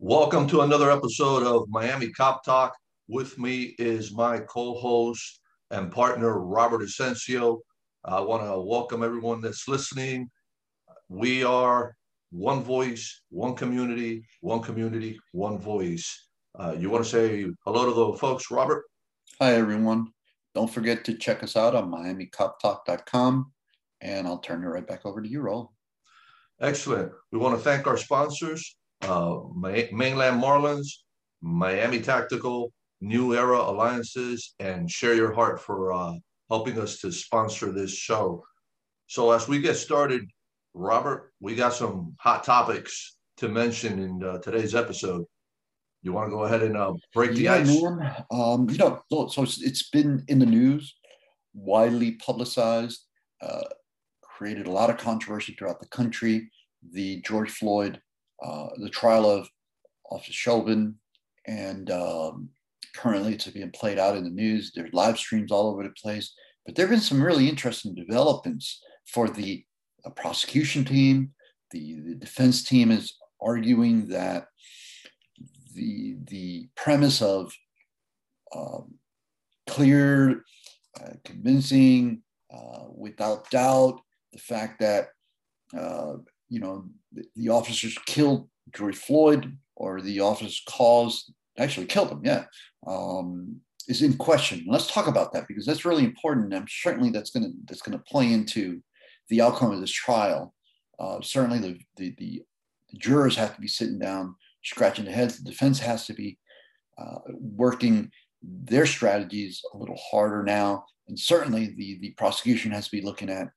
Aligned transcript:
Welcome 0.00 0.46
to 0.50 0.60
another 0.60 0.92
episode 0.92 1.42
of 1.42 1.68
Miami 1.68 2.10
Cop 2.10 2.44
Talk. 2.44 2.72
With 3.08 3.36
me 3.36 3.74
is 3.80 4.14
my 4.14 4.38
co-host 4.38 5.40
and 5.72 5.90
partner 5.90 6.38
Robert 6.38 6.82
Asensio. 6.82 7.58
I 8.04 8.20
want 8.20 8.44
to 8.44 8.60
welcome 8.60 9.02
everyone 9.02 9.40
that's 9.40 9.66
listening. 9.66 10.30
We 11.08 11.42
are 11.42 11.96
one 12.30 12.62
voice, 12.62 13.22
one 13.30 13.56
community, 13.56 14.24
one 14.40 14.62
community, 14.62 15.18
one 15.32 15.58
voice. 15.58 16.28
Uh, 16.56 16.76
you 16.78 16.90
want 16.90 17.04
to 17.04 17.10
say 17.10 17.46
hello 17.64 17.86
to 17.86 18.12
the 18.12 18.18
folks, 18.18 18.52
Robert? 18.52 18.84
Hi, 19.40 19.54
everyone. 19.54 20.12
Don't 20.54 20.70
forget 20.70 21.04
to 21.06 21.14
check 21.18 21.42
us 21.42 21.56
out 21.56 21.74
on 21.74 21.90
MiamiCopTalk.com, 21.90 23.52
and 24.00 24.28
I'll 24.28 24.38
turn 24.38 24.62
it 24.62 24.68
right 24.68 24.86
back 24.86 25.04
over 25.04 25.20
to 25.20 25.28
you, 25.28 25.40
Raul. 25.40 25.70
Excellent. 26.60 27.10
We 27.32 27.40
want 27.40 27.58
to 27.58 27.64
thank 27.64 27.88
our 27.88 27.96
sponsors 27.96 28.76
uh, 29.02 29.40
Mainland 29.54 30.42
Marlins, 30.42 30.88
Miami 31.40 32.00
Tactical, 32.00 32.72
New 33.00 33.34
Era 33.34 33.58
Alliances, 33.58 34.54
and 34.58 34.90
Share 34.90 35.14
Your 35.14 35.32
Heart 35.32 35.60
for 35.60 35.92
uh, 35.92 36.14
helping 36.50 36.78
us 36.80 37.00
to 37.00 37.12
sponsor 37.12 37.72
this 37.72 37.92
show. 37.92 38.44
So 39.06 39.30
as 39.30 39.48
we 39.48 39.60
get 39.60 39.76
started, 39.76 40.22
Robert, 40.74 41.32
we 41.40 41.54
got 41.54 41.74
some 41.74 42.14
hot 42.18 42.44
topics 42.44 43.16
to 43.38 43.48
mention 43.48 43.98
in 44.00 44.22
uh, 44.22 44.38
today's 44.38 44.74
episode. 44.74 45.24
You 46.02 46.12
want 46.12 46.28
to 46.28 46.30
go 46.30 46.44
ahead 46.44 46.62
and 46.62 46.76
uh, 46.76 46.94
break 47.14 47.32
the 47.32 47.42
yeah, 47.42 47.54
ice? 47.54 47.82
Man. 47.82 48.24
Um, 48.30 48.68
you 48.70 48.78
know, 48.78 49.02
so 49.28 49.42
it's 49.42 49.88
been 49.90 50.24
in 50.28 50.38
the 50.38 50.46
news, 50.46 50.94
widely 51.54 52.12
publicized, 52.12 53.04
uh, 53.40 53.64
created 54.22 54.66
a 54.66 54.70
lot 54.70 54.90
of 54.90 54.96
controversy 54.96 55.54
throughout 55.54 55.80
the 55.80 55.88
country. 55.88 56.50
The 56.92 57.20
George 57.22 57.50
Floyd 57.50 58.00
uh, 58.42 58.68
the 58.76 58.90
trial 58.90 59.28
of 59.28 59.48
Officer 60.10 60.32
Chauvin, 60.32 60.96
and 61.46 61.90
um, 61.90 62.50
currently 62.94 63.34
it's 63.34 63.46
being 63.48 63.70
played 63.70 63.98
out 63.98 64.16
in 64.16 64.24
the 64.24 64.30
news. 64.30 64.72
There's 64.74 64.92
live 64.92 65.18
streams 65.18 65.52
all 65.52 65.70
over 65.70 65.82
the 65.82 65.90
place. 65.90 66.34
But 66.64 66.74
there 66.74 66.86
have 66.86 66.90
been 66.90 67.00
some 67.00 67.22
really 67.22 67.48
interesting 67.48 67.94
developments 67.94 68.82
for 69.06 69.28
the 69.28 69.64
uh, 70.04 70.10
prosecution 70.10 70.84
team. 70.84 71.32
The, 71.70 72.00
the 72.00 72.14
defense 72.14 72.62
team 72.62 72.90
is 72.90 73.14
arguing 73.40 74.08
that 74.08 74.46
the, 75.74 76.16
the 76.26 76.68
premise 76.76 77.22
of 77.22 77.52
um, 78.54 78.94
clear, 79.66 80.44
uh, 81.00 81.12
convincing, 81.24 82.22
uh, 82.52 82.84
without 82.94 83.50
doubt, 83.50 84.00
the 84.32 84.38
fact 84.38 84.80
that 84.80 85.08
uh, 85.78 86.14
you 86.48 86.60
know, 86.60 86.84
the, 87.12 87.24
the 87.36 87.48
officers 87.48 87.96
killed 88.06 88.48
George 88.74 88.96
Floyd 88.96 89.56
or 89.76 90.00
the 90.00 90.20
officers 90.20 90.62
caused, 90.68 91.32
actually 91.58 91.86
killed 91.86 92.10
him, 92.10 92.20
yeah, 92.24 92.44
um, 92.86 93.60
is 93.88 94.02
in 94.02 94.16
question. 94.16 94.64
Let's 94.68 94.92
talk 94.92 95.06
about 95.06 95.32
that 95.32 95.48
because 95.48 95.64
that's 95.64 95.84
really 95.84 96.04
important. 96.04 96.52
And 96.52 96.68
certainly 96.70 97.10
that's 97.10 97.30
going 97.30 97.44
to 97.44 97.52
that's 97.66 97.82
going 97.82 97.96
to 97.96 98.04
play 98.04 98.32
into 98.32 98.82
the 99.28 99.40
outcome 99.40 99.72
of 99.72 99.80
this 99.80 99.92
trial. 99.92 100.54
Uh, 100.98 101.20
certainly 101.22 101.58
the, 101.58 101.78
the, 101.96 102.14
the 102.18 102.42
the 102.90 102.98
jurors 102.98 103.36
have 103.36 103.54
to 103.54 103.60
be 103.60 103.68
sitting 103.68 103.98
down, 103.98 104.34
scratching 104.64 105.04
their 105.04 105.14
heads. 105.14 105.38
The 105.38 105.50
defense 105.50 105.78
has 105.80 106.06
to 106.06 106.14
be 106.14 106.38
uh, 106.98 107.18
working 107.34 108.10
their 108.42 108.86
strategies 108.86 109.62
a 109.74 109.76
little 109.76 109.98
harder 110.10 110.42
now, 110.42 110.84
and 111.08 111.18
certainly 111.18 111.74
the 111.76 111.98
the 112.00 112.10
prosecution 112.10 112.72
has 112.72 112.86
to 112.86 112.96
be 112.96 113.02
looking 113.02 113.30
at 113.30 113.48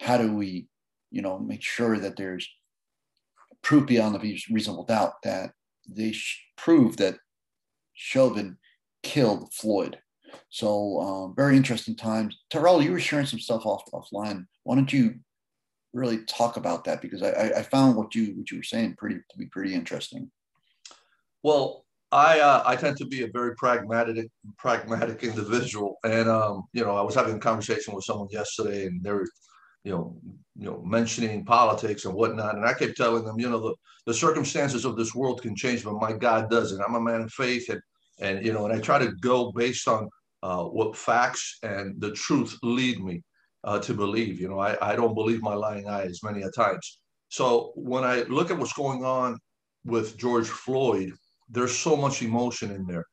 how 0.00 0.18
do 0.18 0.32
we 0.32 0.68
you 1.16 1.22
know, 1.22 1.38
make 1.38 1.62
sure 1.62 1.98
that 1.98 2.14
there's 2.16 2.46
proof 3.62 3.86
beyond 3.86 4.14
a 4.14 4.18
reasonable 4.18 4.84
doubt 4.84 5.14
that 5.22 5.52
they 5.88 6.12
sh- 6.12 6.42
prove 6.56 6.98
that 6.98 7.16
Chauvin 7.94 8.58
killed 9.02 9.50
Floyd. 9.54 9.98
So 10.50 11.00
um, 11.00 11.34
very 11.34 11.56
interesting 11.56 11.96
times. 11.96 12.36
Terrell, 12.50 12.82
you 12.82 12.92
were 12.92 13.00
sharing 13.00 13.24
some 13.24 13.40
stuff 13.40 13.64
off 13.64 13.82
offline. 13.94 14.44
Why 14.64 14.74
don't 14.74 14.92
you 14.92 15.14
really 15.94 16.18
talk 16.26 16.58
about 16.58 16.84
that? 16.84 17.00
Because 17.00 17.22
I, 17.22 17.30
I 17.56 17.62
found 17.62 17.96
what 17.96 18.14
you 18.14 18.34
what 18.36 18.50
you 18.50 18.58
were 18.58 18.62
saying 18.62 18.96
pretty 18.98 19.16
to 19.16 19.38
be 19.38 19.46
pretty 19.46 19.72
interesting. 19.72 20.30
Well, 21.42 21.86
I 22.12 22.40
uh, 22.40 22.62
I 22.66 22.76
tend 22.76 22.98
to 22.98 23.06
be 23.06 23.22
a 23.22 23.28
very 23.28 23.54
pragmatic 23.56 24.28
pragmatic 24.58 25.22
individual, 25.30 25.96
and 26.04 26.28
um, 26.28 26.64
you 26.74 26.84
know 26.84 26.94
I 26.94 27.00
was 27.00 27.14
having 27.14 27.36
a 27.36 27.40
conversation 27.40 27.94
with 27.94 28.04
someone 28.04 28.28
yesterday, 28.30 28.84
and 28.86 29.02
they 29.02 29.12
were 29.12 29.26
you 29.86 29.92
know, 29.92 30.16
you 30.58 30.68
know, 30.68 30.82
mentioning 30.84 31.44
politics 31.44 32.06
and 32.06 32.14
whatnot. 32.14 32.56
And 32.56 32.66
I 32.66 32.74
kept 32.74 32.96
telling 32.96 33.24
them, 33.24 33.38
you 33.38 33.48
know, 33.48 33.60
the, 33.60 33.74
the 34.06 34.14
circumstances 34.14 34.84
of 34.84 34.96
this 34.96 35.14
world 35.14 35.42
can 35.42 35.54
change, 35.54 35.84
but 35.84 35.94
my 35.94 36.12
God 36.12 36.50
doesn't. 36.50 36.82
I'm 36.82 36.96
a 36.96 37.00
man 37.00 37.20
of 37.22 37.32
faith, 37.32 37.68
and 37.68 37.80
and 38.20 38.44
you 38.44 38.52
know, 38.52 38.64
and 38.66 38.74
I 38.74 38.80
try 38.80 38.98
to 38.98 39.12
go 39.20 39.52
based 39.52 39.86
on 39.86 40.08
uh, 40.42 40.64
what 40.64 40.96
facts 40.96 41.58
and 41.62 42.00
the 42.00 42.10
truth 42.12 42.58
lead 42.64 42.98
me 43.04 43.22
uh, 43.62 43.78
to 43.80 43.94
believe. 43.94 44.40
You 44.40 44.48
know, 44.48 44.58
I, 44.58 44.76
I 44.90 44.96
don't 44.96 45.14
believe 45.14 45.40
my 45.40 45.54
lying 45.54 45.88
eyes 45.88 46.18
many 46.24 46.42
a 46.42 46.50
times. 46.50 46.98
So 47.28 47.72
when 47.76 48.02
I 48.02 48.22
look 48.22 48.50
at 48.50 48.58
what's 48.58 48.72
going 48.72 49.04
on 49.04 49.38
with 49.84 50.16
George 50.18 50.48
Floyd, 50.48 51.12
there's 51.48 51.76
so 51.76 51.94
much 51.96 52.22
emotion 52.22 52.72
in 52.72 52.86
there, 52.86 53.04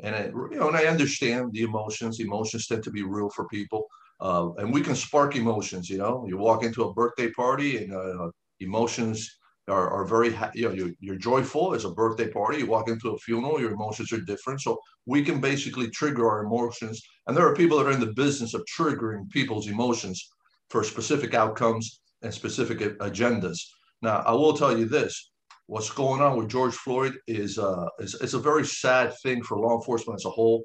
and 0.00 0.14
I, 0.14 0.24
you 0.26 0.58
know, 0.60 0.68
and 0.68 0.76
I 0.76 0.84
understand 0.84 1.52
the 1.52 1.62
emotions. 1.62 2.20
Emotions 2.20 2.66
tend 2.66 2.82
to 2.84 2.90
be 2.90 3.04
real 3.04 3.30
for 3.30 3.48
people. 3.48 3.86
Uh, 4.20 4.52
and 4.58 4.72
we 4.72 4.82
can 4.82 4.94
spark 4.94 5.36
emotions. 5.36 5.88
You 5.88 5.98
know, 5.98 6.24
you 6.28 6.36
walk 6.36 6.62
into 6.62 6.84
a 6.84 6.92
birthday 6.92 7.30
party 7.30 7.78
and 7.78 7.94
uh, 7.94 8.30
emotions 8.60 9.38
are, 9.68 9.88
are 9.90 10.04
very, 10.04 10.32
ha- 10.32 10.50
you 10.54 10.68
know, 10.68 10.74
you're, 10.74 10.90
you're 11.00 11.16
joyful. 11.16 11.74
It's 11.74 11.84
a 11.84 11.90
birthday 11.90 12.28
party. 12.28 12.58
You 12.58 12.66
walk 12.66 12.88
into 12.88 13.10
a 13.10 13.18
funeral, 13.18 13.60
your 13.60 13.72
emotions 13.72 14.12
are 14.12 14.20
different. 14.20 14.60
So 14.60 14.78
we 15.06 15.22
can 15.24 15.40
basically 15.40 15.88
trigger 15.90 16.28
our 16.28 16.44
emotions. 16.44 17.00
And 17.26 17.36
there 17.36 17.46
are 17.46 17.54
people 17.54 17.78
that 17.78 17.86
are 17.86 17.92
in 17.92 18.00
the 18.00 18.12
business 18.12 18.52
of 18.54 18.64
triggering 18.76 19.30
people's 19.30 19.68
emotions 19.68 20.28
for 20.68 20.84
specific 20.84 21.34
outcomes 21.34 22.00
and 22.22 22.32
specific 22.32 22.78
agendas. 22.98 23.58
Now, 24.02 24.22
I 24.26 24.32
will 24.32 24.54
tell 24.54 24.76
you 24.76 24.86
this: 24.86 25.30
what's 25.66 25.90
going 25.90 26.20
on 26.20 26.36
with 26.36 26.48
George 26.48 26.74
Floyd 26.74 27.14
is 27.26 27.58
uh, 27.58 27.86
is, 27.98 28.14
is 28.14 28.34
a 28.34 28.38
very 28.38 28.66
sad 28.66 29.14
thing 29.22 29.42
for 29.42 29.58
law 29.58 29.76
enforcement 29.76 30.20
as 30.20 30.24
a 30.26 30.30
whole. 30.30 30.64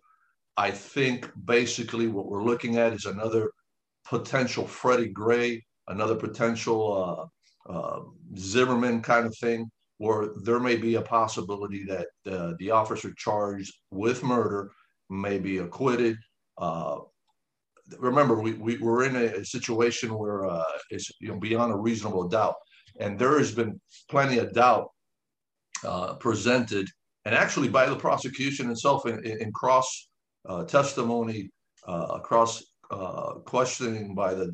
I 0.57 0.71
think 0.71 1.29
basically 1.45 2.07
what 2.07 2.27
we're 2.27 2.43
looking 2.43 2.77
at 2.77 2.93
is 2.93 3.05
another 3.05 3.51
potential 4.05 4.65
Freddie 4.65 5.09
Gray, 5.09 5.63
another 5.87 6.15
potential 6.15 7.29
uh, 7.67 7.71
uh, 7.71 8.01
Zimmerman 8.37 9.01
kind 9.01 9.25
of 9.25 9.35
thing, 9.37 9.69
where 9.97 10.29
there 10.43 10.59
may 10.59 10.75
be 10.75 10.95
a 10.95 11.01
possibility 11.01 11.83
that 11.85 12.07
uh, 12.31 12.53
the 12.59 12.71
officer 12.71 13.13
charged 13.17 13.73
with 13.91 14.23
murder 14.23 14.71
may 15.09 15.37
be 15.37 15.57
acquitted. 15.57 16.17
Uh, 16.57 16.99
remember, 17.99 18.35
we, 18.39 18.53
we, 18.53 18.77
we're 18.77 19.05
in 19.05 19.15
a, 19.15 19.45
situation 19.45 20.17
where 20.17 20.45
uh, 20.45 20.63
it's 20.89 21.11
you 21.19 21.29
know, 21.29 21.39
beyond 21.39 21.71
a 21.71 21.77
reasonable 21.77 22.27
doubt. 22.27 22.55
And 22.99 23.19
there 23.19 23.37
has 23.37 23.51
been 23.53 23.79
plenty 24.09 24.37
of 24.37 24.53
doubt 24.53 24.89
uh, 25.83 26.13
presented, 26.15 26.87
and 27.25 27.35
actually 27.35 27.67
by 27.67 27.87
the 27.87 27.95
prosecution 27.95 28.71
itself 28.71 29.05
in, 29.05 29.23
in, 29.25 29.41
in 29.41 29.51
cross 29.51 30.07
testimony 30.67 31.49
uh, 31.87 32.07
across 32.19 32.63
uh, 32.91 33.33
questioning 33.45 34.15
by 34.15 34.33
the, 34.33 34.47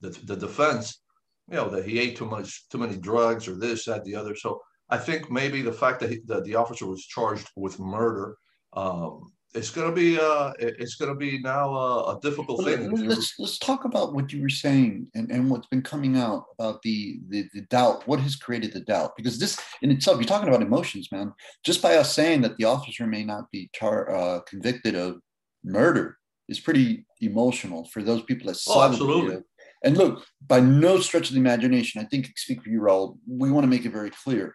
the, 0.00 0.10
the 0.24 0.36
defense, 0.36 1.02
you 1.48 1.56
know, 1.56 1.68
that 1.68 1.84
he 1.84 1.98
ate 1.98 2.16
too 2.16 2.26
much, 2.26 2.68
too 2.68 2.78
many 2.78 2.96
drugs 2.96 3.48
or 3.48 3.56
this, 3.56 3.84
that, 3.84 4.04
the 4.04 4.14
other. 4.14 4.34
So 4.36 4.60
I 4.88 4.98
think 4.98 5.30
maybe 5.30 5.62
the 5.62 5.72
fact 5.72 6.00
that, 6.00 6.10
he, 6.10 6.20
that 6.26 6.44
the 6.44 6.56
officer 6.56 6.86
was 6.86 7.04
charged 7.04 7.48
with 7.56 7.78
murder 7.78 8.36
um, 8.72 9.32
it's 9.52 9.70
going 9.70 9.88
to 9.88 9.94
be 9.94 10.18
uh, 10.18 10.52
it's 10.58 10.94
going 10.94 11.10
to 11.10 11.16
be 11.16 11.40
now 11.40 11.74
a, 11.74 12.16
a 12.16 12.20
difficult 12.20 12.58
well, 12.58 12.76
thing. 12.76 12.90
Let's 13.08 13.34
let's 13.38 13.58
talk 13.58 13.84
about 13.84 14.14
what 14.14 14.32
you 14.32 14.42
were 14.42 14.48
saying 14.48 15.08
and, 15.14 15.30
and 15.30 15.50
what's 15.50 15.66
been 15.66 15.82
coming 15.82 16.16
out 16.16 16.44
about 16.58 16.82
the, 16.82 17.20
the 17.28 17.48
the 17.52 17.62
doubt. 17.62 18.06
What 18.06 18.20
has 18.20 18.36
created 18.36 18.72
the 18.72 18.80
doubt? 18.80 19.16
Because 19.16 19.38
this 19.38 19.60
in 19.82 19.90
itself, 19.90 20.18
you're 20.18 20.26
talking 20.26 20.48
about 20.48 20.62
emotions, 20.62 21.08
man. 21.10 21.32
Just 21.64 21.82
by 21.82 21.96
us 21.96 22.14
saying 22.14 22.42
that 22.42 22.56
the 22.58 22.64
officer 22.64 23.06
may 23.06 23.24
not 23.24 23.50
be 23.50 23.68
char- 23.74 24.14
uh, 24.14 24.40
convicted 24.40 24.94
of 24.94 25.18
murder 25.64 26.16
is 26.48 26.60
pretty 26.60 27.04
emotional 27.20 27.88
for 27.92 28.02
those 28.02 28.22
people 28.22 28.46
that 28.46 28.56
saw 28.56 28.82
oh, 28.82 28.88
absolutely. 28.88 29.20
the 29.20 29.26
video. 29.26 29.44
And 29.82 29.96
look, 29.96 30.24
by 30.46 30.60
no 30.60 31.00
stretch 31.00 31.28
of 31.28 31.34
the 31.34 31.40
imagination, 31.40 32.00
I 32.00 32.04
think 32.04 32.30
speak 32.36 32.62
for 32.62 32.68
you, 32.68 32.80
Raul. 32.80 33.18
We 33.26 33.50
want 33.50 33.64
to 33.64 33.68
make 33.68 33.84
it 33.84 33.92
very 33.92 34.10
clear: 34.10 34.54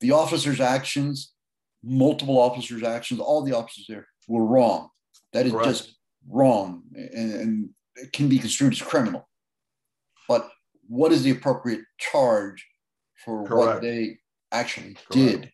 the 0.00 0.10
officer's 0.10 0.60
actions, 0.60 1.32
multiple 1.84 2.40
officers' 2.40 2.82
actions, 2.82 3.20
all 3.20 3.44
the 3.44 3.54
officers 3.54 3.86
there 3.88 4.08
were 4.28 4.44
wrong. 4.44 4.90
That 5.32 5.46
is 5.46 5.52
Correct. 5.52 5.68
just 5.68 5.96
wrong 6.28 6.82
and, 6.94 7.32
and, 7.34 7.68
it 7.96 8.12
can 8.12 8.28
be 8.28 8.40
construed 8.40 8.72
as 8.72 8.82
criminal. 8.82 9.28
But 10.28 10.50
what 10.88 11.12
is 11.12 11.22
the 11.22 11.30
appropriate 11.30 11.82
charge 11.96 12.66
for 13.24 13.46
Correct. 13.46 13.74
what 13.74 13.82
they 13.82 14.18
actually 14.50 14.94
Correct. 14.94 15.12
did 15.12 15.52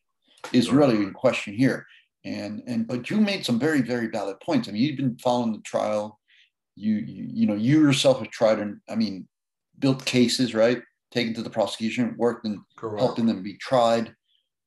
is 0.51 0.71
really 0.71 0.97
in 0.97 1.13
question 1.13 1.53
here. 1.53 1.85
And 2.25 2.63
and 2.67 2.87
but 2.87 3.11
you 3.11 3.21
made 3.21 3.45
some 3.45 3.59
very 3.59 3.83
very 3.83 4.07
valid 4.07 4.41
points. 4.41 4.69
I 4.69 4.73
mean, 4.73 4.83
you've 4.83 4.97
been 4.97 5.19
following 5.19 5.53
the 5.53 5.61
trial. 5.61 6.19
You 6.77 6.95
you, 6.95 7.29
you 7.31 7.47
know 7.47 7.55
you 7.55 7.83
yourself 7.83 8.21
have 8.21 8.31
tried 8.31 8.59
and 8.59 8.81
I 8.89 8.95
mean 8.95 9.29
built 9.79 10.05
cases 10.05 10.55
right, 10.55 10.83
taken 11.11 11.35
to 11.35 11.43
the 11.43 11.51
prosecution, 11.51 12.15
worked 12.19 12.45
and 12.45 12.61
helping 12.79 13.27
them 13.27 13.43
be 13.43 13.57
tried. 13.57 14.15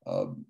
Um, 0.06 0.46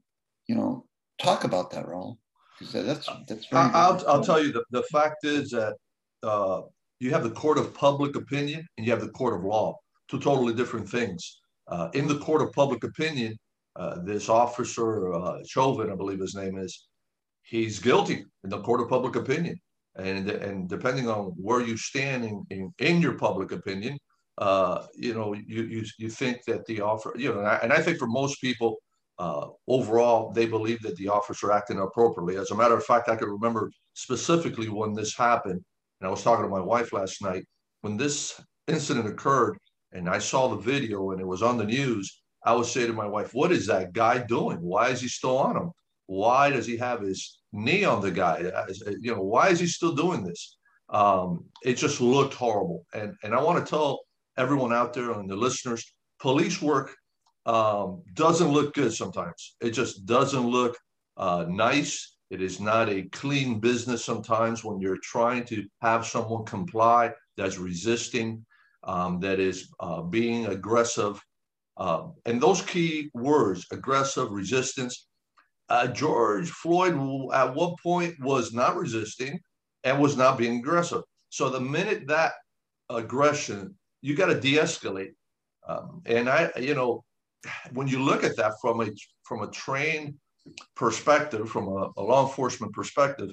you 0.48 0.56
know, 0.56 0.86
talk 1.22 1.44
about 1.44 1.72
that, 1.72 1.86
Raul, 1.86 2.18
because 2.60 2.86
that's 2.86 3.10
that's 3.28 3.46
very. 3.48 3.70
I'll, 3.74 4.04
I'll 4.08 4.24
tell 4.24 4.44
you 4.44 4.52
the, 4.52 4.64
the 4.72 4.84
fact 4.84 5.26
is 5.26 5.50
that 5.52 5.76
uh, 6.24 6.62
you 7.00 7.12
have 7.12 7.24
the 7.24 7.32
court 7.32 7.58
of 7.58 7.74
public 7.74 8.16
opinion 8.16 8.66
and 8.78 8.86
you 8.86 8.92
have 8.92 9.02
the 9.02 9.10
court 9.10 9.36
of 9.36 9.44
law, 9.44 9.78
two 10.08 10.20
totally 10.20 10.54
different 10.54 10.88
things. 10.88 11.40
Uh, 11.68 11.90
in 11.94 12.08
the 12.08 12.20
court 12.20 12.42
of 12.42 12.52
public 12.52 12.84
opinion, 12.84 13.38
uh, 13.76 14.02
this 14.04 14.30
officer 14.30 15.14
uh, 15.14 15.38
Chauvin, 15.46 15.92
I 15.92 15.96
believe 15.96 16.20
his 16.20 16.36
name 16.36 16.58
is, 16.58 16.88
he's 17.44 17.80
guilty 17.80 18.26
in 18.44 18.50
the 18.50 18.62
court 18.62 18.82
of 18.82 18.90
public 18.90 19.16
opinion, 19.16 19.60
and 19.96 20.30
and 20.30 20.70
depending 20.70 21.10
on 21.10 21.34
where 21.38 21.62
you 21.62 21.78
stand 21.78 22.26
in 22.26 22.44
in, 22.50 22.74
in 22.80 23.02
your 23.02 23.18
public 23.18 23.52
opinion, 23.52 23.98
uh, 24.38 24.86
you 24.96 25.14
know, 25.14 25.34
you, 25.34 25.64
you 25.64 25.86
you 25.98 26.10
think 26.10 26.44
that 26.48 26.66
the 26.66 26.82
offer, 26.82 27.14
you 27.18 27.32
know, 27.32 27.40
and 27.40 27.48
I, 27.48 27.56
and 27.64 27.74
I 27.74 27.82
think 27.82 27.98
for 27.98 28.08
most 28.08 28.42
people, 28.42 28.78
uh, 29.20 29.48
overall, 29.68 30.32
they 30.32 30.46
believe 30.46 30.82
that 30.82 30.96
the 30.96 31.08
officer 31.08 31.52
acted 31.52 31.78
appropriately. 31.78 32.38
As 32.38 32.52
a 32.52 32.56
matter 32.56 32.76
of 32.76 32.86
fact, 32.86 33.10
I 33.10 33.16
can 33.16 33.30
remember 33.30 33.72
specifically 33.94 34.70
when 34.70 34.94
this 34.94 35.16
happened, 35.16 35.64
and 36.00 36.08
I 36.08 36.10
was 36.10 36.24
talking 36.24 36.44
to 36.44 36.50
my 36.50 36.60
wife 36.60 36.94
last 36.94 37.22
night 37.22 37.46
when 37.82 37.98
this 37.98 38.42
incident 38.68 39.08
occurred, 39.08 39.58
and 39.92 40.10
I 40.10 40.20
saw 40.20 40.48
the 40.48 40.58
video 40.58 41.12
and 41.12 41.22
it 41.22 41.28
was 41.28 41.44
on 41.44 41.58
the 41.58 41.66
news. 41.66 42.22
I 42.46 42.54
would 42.54 42.66
say 42.66 42.88
to 42.88 42.94
my 42.94 43.08
wife, 43.08 43.34
"What 43.34 43.52
is 43.52 43.68
that 43.68 43.94
guy 43.94 44.18
doing? 44.18 44.58
Why 44.62 44.90
is 44.90 45.02
he 45.02 45.08
still 45.08 45.38
on 45.38 45.56
him? 45.56 45.72
Why 46.08 46.50
does 46.50 46.66
he 46.66 46.78
have 46.78 47.02
his 47.02 47.40
knee 47.54 47.86
on 47.86 48.02
the 48.02 48.12
guy? 48.12 48.52
You 49.00 49.16
know, 49.16 49.22
why 49.22 49.50
is 49.50 49.60
he 49.60 49.68
still 49.68 49.94
doing 49.94 50.24
this?" 50.24 50.58
Um, 50.90 51.46
it 51.64 51.76
just 51.76 52.02
looked 52.02 52.34
horrible, 52.34 52.86
and 52.94 53.16
and 53.24 53.34
I 53.34 53.42
want 53.42 53.64
to 53.64 53.70
tell 53.70 54.02
everyone 54.38 54.74
out 54.74 54.94
there 54.94 55.12
and 55.12 55.30
the 55.30 55.36
listeners, 55.36 55.94
police 56.20 56.62
work 56.62 56.96
um, 57.46 58.02
doesn't 58.14 58.52
look 58.52 58.74
good 58.74 58.94
sometimes. 58.94 59.56
It 59.62 59.72
just 59.72 60.06
doesn't 60.06 60.48
look 60.48 60.78
uh, 61.18 61.46
nice. 61.48 62.16
It 62.30 62.42
is 62.42 62.60
not 62.60 62.90
a 62.90 63.04
clean 63.10 63.60
business 63.60 64.04
sometimes 64.04 64.64
when 64.64 64.80
you're 64.80 65.00
trying 65.04 65.46
to 65.46 65.66
have 65.82 66.06
someone 66.06 66.46
comply 66.46 67.12
that's 67.38 67.58
resisting, 67.58 68.46
um, 68.84 69.20
that 69.20 69.40
is 69.40 69.70
uh, 69.80 70.02
being 70.02 70.48
aggressive. 70.48 71.22
Uh, 71.78 72.08
and 72.26 72.42
those 72.42 72.62
key 72.62 73.10
words, 73.14 73.66
aggressive, 73.72 74.32
resistance. 74.32 75.08
Uh, 75.70 75.88
George 75.88 76.50
Floyd 76.50 76.94
at 77.34 77.56
one 77.56 77.76
point 77.82 78.14
was 78.20 78.54
not 78.54 78.76
resisting 78.76 79.40
and 79.84 80.00
was 80.02 80.18
not 80.18 80.38
being 80.38 80.60
aggressive. 80.60 81.02
So 81.30 81.50
the 81.50 81.60
minute 81.60 82.08
that 82.08 82.34
aggression 82.90 83.76
you 84.04 84.16
got 84.16 84.28
to 84.28 84.40
de-escalate. 84.40 85.14
Um, 85.68 86.02
and 86.06 86.30
I, 86.30 86.52
you 86.60 86.76
know, 86.76 87.04
when 87.74 87.88
you 87.88 88.00
look 88.00 88.24
at 88.24 88.38
that 88.38 88.54
from 88.62 88.82
a 88.82 88.88
from 89.24 89.44
a 89.44 89.52
trained 89.52 90.16
perspective, 90.76 91.50
from 91.50 91.68
a, 91.68 91.90
a 91.98 92.02
law 92.02 92.28
enforcement 92.28 92.74
perspective, 92.74 93.30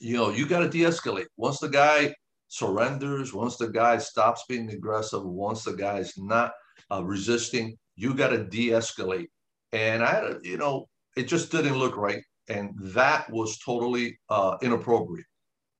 you 0.00 0.16
know, 0.16 0.30
you 0.30 0.46
got 0.46 0.60
to 0.60 0.68
de-escalate. 0.68 1.26
Once 1.36 1.58
the 1.58 1.68
guy 1.68 2.14
surrenders, 2.48 3.32
once 3.34 3.56
the 3.56 3.68
guy 3.68 3.98
stops 3.98 4.44
being 4.48 4.70
aggressive, 4.70 5.24
once 5.24 5.64
the 5.64 5.72
guy 5.72 5.98
is 5.98 6.14
not 6.16 6.52
uh, 6.90 7.02
resisting, 7.04 7.76
you 7.96 8.14
got 8.14 8.28
to 8.28 8.44
de-escalate. 8.44 9.28
And 9.72 10.02
I, 10.02 10.34
you 10.42 10.56
know, 10.56 10.88
it 11.16 11.28
just 11.28 11.50
didn't 11.50 11.78
look 11.78 11.96
right, 11.96 12.22
and 12.48 12.70
that 12.78 13.30
was 13.30 13.58
totally 13.58 14.18
uh, 14.30 14.56
inappropriate. 14.62 15.26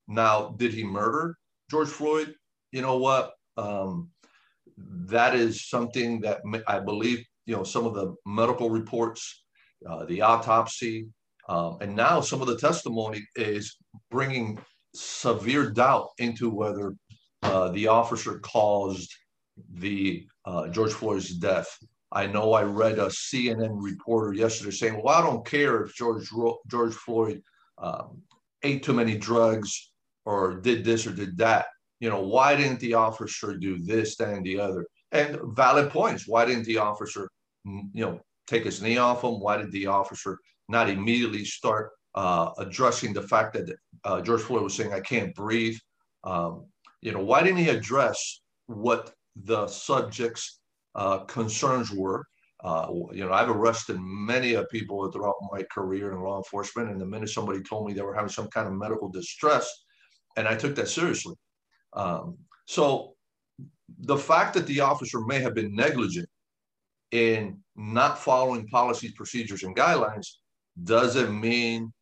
Now, 0.07 0.55
did 0.57 0.73
he 0.73 0.83
murder 0.83 1.37
George 1.69 1.89
Floyd? 1.89 2.33
You 2.71 2.81
know 2.81 2.97
what? 2.97 3.33
Um, 3.55 4.09
that 4.77 5.35
is 5.35 5.67
something 5.69 6.21
that 6.21 6.41
I 6.67 6.79
believe, 6.79 7.25
you 7.45 7.55
know, 7.55 7.63
some 7.63 7.85
of 7.85 7.93
the 7.93 8.15
medical 8.25 8.69
reports, 8.69 9.43
uh, 9.89 10.05
the 10.05 10.21
autopsy, 10.21 11.07
um, 11.49 11.77
and 11.81 11.95
now 11.95 12.21
some 12.21 12.41
of 12.41 12.47
the 12.47 12.57
testimony 12.57 13.25
is 13.35 13.77
bringing 14.11 14.59
severe 14.93 15.69
doubt 15.71 16.09
into 16.17 16.49
whether 16.49 16.93
uh, 17.43 17.69
the 17.69 17.87
officer 17.87 18.39
caused 18.39 19.13
the 19.75 20.27
uh, 20.45 20.67
George 20.67 20.93
Floyd's 20.93 21.35
death. 21.35 21.67
I 22.11 22.27
know 22.27 22.53
I 22.53 22.63
read 22.63 22.99
a 22.99 23.07
CNN 23.07 23.81
reporter 23.81 24.33
yesterday 24.33 24.71
saying, 24.71 25.01
"Well, 25.03 25.15
I 25.15 25.21
don't 25.21 25.45
care 25.45 25.83
if 25.83 25.95
George 25.95 26.29
George 26.67 26.93
Floyd 26.93 27.41
um, 27.77 28.21
ate 28.63 28.83
too 28.83 28.93
many 28.93 29.17
drugs 29.17 29.91
or 30.25 30.55
did 30.55 30.83
this 30.83 31.05
or 31.05 31.11
did 31.11 31.37
that 31.37 31.67
you 31.99 32.09
know, 32.09 32.21
why 32.21 32.55
didn't 32.55 32.79
the 32.79 32.93
officer 32.93 33.57
do 33.57 33.77
this, 33.79 34.15
that, 34.17 34.33
and 34.33 34.45
the 34.45 34.59
other? 34.59 34.85
And 35.11 35.39
valid 35.55 35.89
points. 35.89 36.27
Why 36.27 36.45
didn't 36.45 36.65
the 36.65 36.77
officer, 36.77 37.29
you 37.65 37.89
know, 37.93 38.19
take 38.45 38.65
his 38.65 38.81
knee 38.81 38.97
off 38.97 39.23
him? 39.23 39.39
Why 39.39 39.57
did 39.57 39.71
the 39.71 39.87
officer 39.87 40.37
not 40.69 40.89
immediately 40.89 41.45
start 41.45 41.91
uh, 42.13 42.51
addressing 42.57 43.13
the 43.13 43.21
fact 43.21 43.53
that 43.53 43.75
uh, 44.03 44.21
George 44.21 44.41
Floyd 44.41 44.63
was 44.63 44.75
saying, 44.75 44.93
I 44.93 44.99
can't 44.99 45.33
breathe? 45.33 45.77
Um, 46.23 46.65
you 47.01 47.11
know, 47.11 47.23
why 47.23 47.41
didn't 47.41 47.59
he 47.59 47.69
address 47.69 48.41
what 48.67 49.13
the 49.35 49.67
subject's 49.67 50.59
uh, 50.95 51.19
concerns 51.19 51.91
were? 51.91 52.25
Uh, 52.63 52.87
you 53.13 53.23
know, 53.23 53.31
I've 53.31 53.49
arrested 53.49 53.97
many 53.99 54.57
people 54.71 55.09
throughout 55.11 55.35
my 55.51 55.63
career 55.71 56.11
in 56.11 56.21
law 56.21 56.37
enforcement, 56.37 56.89
and 56.89 56.99
the 56.99 57.05
minute 57.05 57.29
somebody 57.29 57.61
told 57.61 57.87
me 57.87 57.93
they 57.93 58.01
were 58.01 58.15
having 58.15 58.29
some 58.29 58.47
kind 58.47 58.67
of 58.67 58.73
medical 58.73 59.09
distress, 59.09 59.71
and 60.35 60.47
I 60.47 60.55
took 60.55 60.75
that 60.75 60.89
seriously. 60.89 61.35
Um, 61.93 62.37
so 62.65 63.15
the 63.99 64.17
fact 64.17 64.53
that 64.55 64.67
the 64.67 64.81
officer 64.81 65.21
may 65.21 65.39
have 65.39 65.53
been 65.53 65.75
negligent 65.75 66.27
in 67.11 67.59
not 67.75 68.19
following 68.19 68.67
policies, 68.67 69.13
procedures, 69.13 69.63
and 69.63 69.75
guidelines 69.75 70.27
doesn't 70.83 71.39
mean 71.39 71.93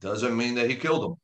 doesn't 0.00 0.36
mean 0.36 0.54
that 0.54 0.70
he 0.70 0.76
killed 0.76 1.04
him. 1.04 1.16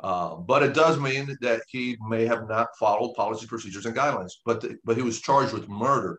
Uh, 0.00 0.34
but 0.34 0.62
it 0.62 0.74
does 0.74 0.98
mean 0.98 1.36
that 1.40 1.62
he 1.68 1.96
may 2.08 2.26
have 2.26 2.48
not 2.48 2.68
followed 2.78 3.14
policy, 3.14 3.46
procedures, 3.46 3.86
and 3.86 3.96
guidelines. 3.96 4.32
But 4.44 4.60
the, 4.60 4.76
but 4.84 4.96
he 4.96 5.02
was 5.02 5.20
charged 5.20 5.52
with 5.52 5.68
murder. 5.68 6.18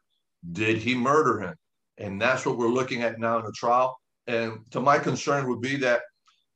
Did 0.51 0.77
he 0.77 0.95
murder 0.95 1.39
him? 1.39 1.55
And 1.97 2.21
that's 2.21 2.45
what 2.45 2.57
we're 2.57 2.69
looking 2.69 3.03
at 3.03 3.19
now 3.19 3.39
in 3.39 3.45
the 3.45 3.51
trial. 3.51 3.97
And 4.27 4.59
to 4.71 4.79
my 4.79 4.99
concern 4.99 5.47
would 5.49 5.61
be 5.61 5.75
that, 5.77 6.01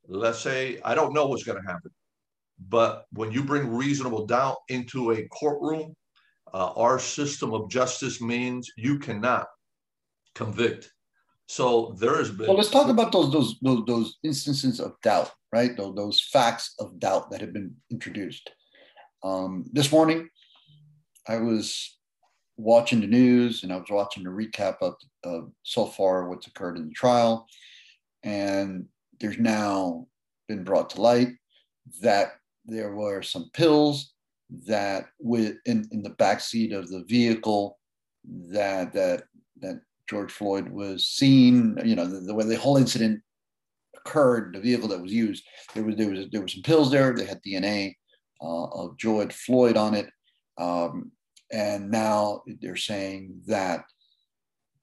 let's 0.07 0.39
say, 0.39 0.79
I 0.83 0.95
don't 0.95 1.13
know 1.13 1.27
what's 1.27 1.43
going 1.43 1.61
to 1.61 1.67
happen. 1.67 1.91
But 2.59 3.05
when 3.11 3.31
you 3.31 3.43
bring 3.43 3.69
reasonable 3.69 4.25
doubt 4.25 4.57
into 4.69 5.11
a 5.11 5.27
courtroom, 5.27 5.95
uh, 6.53 6.71
our 6.75 6.99
system 6.99 7.53
of 7.53 7.69
justice 7.69 8.21
means 8.21 8.71
you 8.77 8.99
cannot 8.99 9.47
convict. 10.33 10.91
So 11.47 11.95
there 11.99 12.17
has 12.17 12.29
been. 12.29 12.47
Well, 12.47 12.57
let's 12.57 12.69
talk 12.69 12.89
about 12.89 13.11
those 13.11 13.31
those 13.31 13.57
those, 13.61 13.85
those 13.85 14.17
instances 14.23 14.79
of 14.79 14.93
doubt, 15.01 15.31
right? 15.53 15.75
Those, 15.77 15.95
those 15.95 16.21
facts 16.31 16.73
of 16.79 16.99
doubt 16.99 17.31
that 17.31 17.41
have 17.41 17.53
been 17.53 17.75
introduced. 17.89 18.49
Um, 19.23 19.65
this 19.71 19.91
morning, 19.91 20.29
I 21.27 21.37
was 21.37 21.97
watching 22.57 23.01
the 23.01 23.07
news 23.07 23.63
and 23.63 23.71
I 23.71 23.77
was 23.77 23.89
watching 23.89 24.23
the 24.23 24.29
recap 24.29 24.77
of, 24.81 24.95
of 25.23 25.51
so 25.63 25.85
far 25.85 26.27
what's 26.27 26.47
occurred 26.47 26.77
in 26.77 26.87
the 26.87 26.93
trial, 26.93 27.47
and 28.23 28.85
there's 29.19 29.39
now 29.39 30.07
been 30.47 30.63
brought 30.63 30.89
to 30.91 31.01
light 31.01 31.29
that 32.01 32.33
there 32.67 32.93
were 32.93 33.21
some 33.21 33.49
pills 33.53 34.13
that 34.65 35.05
with 35.19 35.55
in, 35.65 35.87
in 35.91 36.03
the 36.03 36.11
back 36.11 36.39
seat 36.39 36.73
of 36.73 36.89
the 36.89 37.03
vehicle 37.07 37.77
that 38.51 38.93
that 38.93 39.23
that 39.61 39.81
George 40.09 40.31
Floyd 40.31 40.69
was 40.69 41.07
seen, 41.07 41.77
you 41.83 41.95
know, 41.95 42.05
the, 42.05 42.19
the 42.21 42.33
way 42.33 42.45
the 42.45 42.57
whole 42.57 42.77
incident 42.77 43.21
occurred, 43.95 44.53
the 44.53 44.61
vehicle 44.61 44.87
that 44.89 45.01
was 45.01 45.11
used, 45.11 45.43
there 45.73 45.83
was 45.83 45.95
there 45.95 46.09
was 46.09 46.25
there 46.31 46.41
were 46.41 46.47
some 46.47 46.63
pills 46.63 46.91
there. 46.91 47.13
They 47.13 47.25
had 47.25 47.41
DNA 47.43 47.95
uh, 48.41 48.65
of 48.65 48.97
George 48.97 49.33
Floyd 49.33 49.77
on 49.77 49.95
it, 49.95 50.09
um, 50.57 51.11
and 51.51 51.89
now 51.89 52.43
they're 52.61 52.75
saying 52.75 53.41
that 53.47 53.83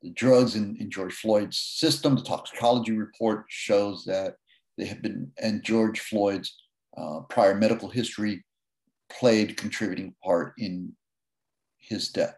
the 0.03 0.11
drugs 0.11 0.55
in, 0.55 0.77
in 0.79 0.91
George 0.91 1.15
Floyd's 1.15 1.59
system, 1.59 2.15
the 2.15 2.23
toxicology 2.23 2.93
report 2.93 3.47
shows 3.49 4.05
that 4.05 4.35
they 4.77 4.85
have 4.85 5.01
been, 5.01 5.33
and 5.39 5.65
George 5.65 6.01
Floyd's 6.01 6.55
uh, 6.97 7.21
prior 7.29 7.55
medical 7.55 7.89
history 7.89 8.45
played 9.11 9.57
contributing 9.57 10.15
part 10.23 10.55
in 10.59 10.93
his 11.79 12.09
death. 12.11 12.37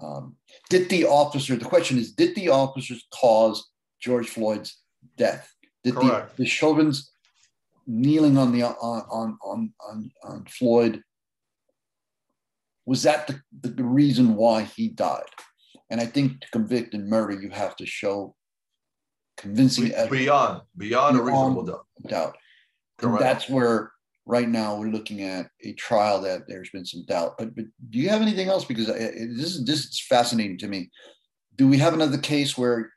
Um, 0.00 0.36
did 0.70 0.88
the 0.88 1.06
officer, 1.06 1.56
the 1.56 1.64
question 1.64 1.98
is, 1.98 2.12
did 2.12 2.34
the 2.34 2.50
officers 2.50 3.06
cause 3.12 3.68
George 4.00 4.28
Floyd's 4.28 4.80
death? 5.16 5.52
Did 5.82 5.94
Correct. 5.94 6.36
the, 6.36 6.44
the 6.44 6.48
Chauvin's 6.48 7.10
kneeling 7.86 8.36
on 8.36 8.52
the 8.52 8.62
on 8.62 9.02
on 9.10 9.38
on 9.42 9.72
on, 9.88 10.10
on 10.22 10.44
Floyd 10.44 11.02
was 12.84 13.02
that 13.02 13.26
the, 13.26 13.68
the, 13.68 13.84
reason 13.84 14.34
why 14.34 14.62
he 14.62 14.88
died? 14.88 15.22
And 15.90 16.00
I 16.00 16.06
think 16.06 16.40
to 16.40 16.50
convict 16.50 16.94
and 16.94 17.08
murder, 17.08 17.40
you 17.40 17.50
have 17.50 17.76
to 17.76 17.86
show 17.86 18.34
convincing 19.36 19.88
beyond 19.88 20.10
beyond, 20.10 20.62
beyond 20.76 21.18
a 21.18 21.22
reasonable 21.22 21.64
doubt. 21.64 21.86
doubt. 22.06 22.36
And 23.00 23.18
that's 23.18 23.48
where 23.48 23.92
right 24.26 24.48
now 24.48 24.76
we're 24.76 24.90
looking 24.90 25.22
at 25.22 25.48
a 25.62 25.72
trial 25.74 26.20
that 26.22 26.48
there's 26.48 26.70
been 26.70 26.84
some 26.84 27.04
doubt. 27.06 27.36
But, 27.38 27.54
but 27.54 27.64
do 27.90 27.98
you 27.98 28.08
have 28.08 28.22
anything 28.22 28.48
else? 28.48 28.64
Because 28.64 28.88
uh, 28.88 28.94
this 28.94 29.54
is 29.54 29.64
this 29.64 29.84
is 29.84 30.00
fascinating 30.08 30.58
to 30.58 30.68
me. 30.68 30.90
Do 31.56 31.66
we 31.68 31.78
have 31.78 31.94
another 31.94 32.18
case 32.18 32.56
where 32.56 32.92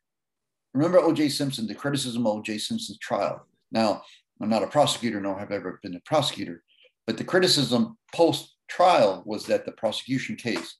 remember 0.73 0.99
O.J. 0.99 1.29
Simpson, 1.29 1.67
the 1.67 1.75
criticism 1.75 2.25
of 2.25 2.37
O.J. 2.37 2.57
Simpson's 2.57 2.99
trial. 2.99 3.45
Now, 3.71 4.01
I'm 4.41 4.49
not 4.49 4.63
a 4.63 4.67
prosecutor, 4.67 5.19
nor 5.21 5.37
have 5.37 5.51
I 5.51 5.55
ever 5.55 5.79
been 5.83 5.95
a 5.95 6.01
prosecutor, 6.01 6.63
but 7.05 7.17
the 7.17 7.23
criticism 7.23 7.97
post 8.13 8.55
trial 8.69 9.23
was 9.25 9.45
that 9.45 9.65
the 9.65 9.71
prosecution 9.73 10.35
case 10.35 10.77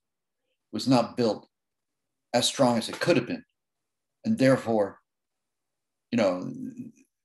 was 0.72 0.88
not 0.88 1.18
built 1.18 1.48
as 2.34 2.48
strong 2.48 2.78
as 2.78 2.90
it 2.90 3.00
could 3.00 3.18
have 3.18 3.28
been. 3.28 3.44
And 4.26 4.38
therefore, 4.38 5.00
you 6.12 6.18
know, 6.18 6.50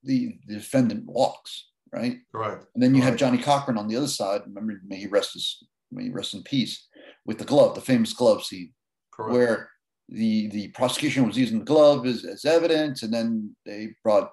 the, 0.02 0.38
the 0.46 0.54
defendant 0.54 1.06
walks, 1.06 1.68
right? 1.92 2.18
Correct. 2.32 2.66
And 2.74 2.82
then 2.82 2.94
you 2.94 3.00
right. 3.00 3.08
have 3.08 3.16
Johnnie 3.16 3.42
Cochran 3.42 3.78
on 3.78 3.88
the 3.88 3.96
other 3.96 4.08
side. 4.08 4.42
Remember, 4.46 4.80
may 4.86 4.96
he 4.96 5.06
rest 5.06 5.34
his, 5.34 5.64
may 5.90 6.04
he 6.04 6.10
rest 6.10 6.34
in 6.34 6.42
peace, 6.42 6.86
with 7.24 7.38
the 7.38 7.44
glove, 7.44 7.74
the 7.74 7.80
famous 7.80 8.12
glove 8.12 8.44
scene, 8.44 8.72
Correct. 9.12 9.32
where 9.32 9.70
the 10.08 10.48
the 10.48 10.68
prosecution 10.68 11.26
was 11.26 11.36
using 11.36 11.58
the 11.58 11.64
glove 11.64 12.06
as, 12.06 12.24
as 12.24 12.44
evidence, 12.44 13.02
and 13.02 13.12
then 13.12 13.56
they 13.64 13.94
brought 14.04 14.30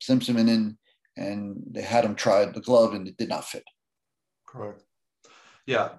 Simpson 0.00 0.38
in 0.38 0.76
and 1.16 1.60
they 1.70 1.82
had 1.82 2.04
him 2.04 2.14
try 2.14 2.44
the 2.44 2.60
glove, 2.60 2.94
and 2.94 3.06
it 3.08 3.16
did 3.16 3.28
not 3.28 3.44
fit. 3.44 3.64
Correct. 4.46 4.82
Yeah, 5.66 5.90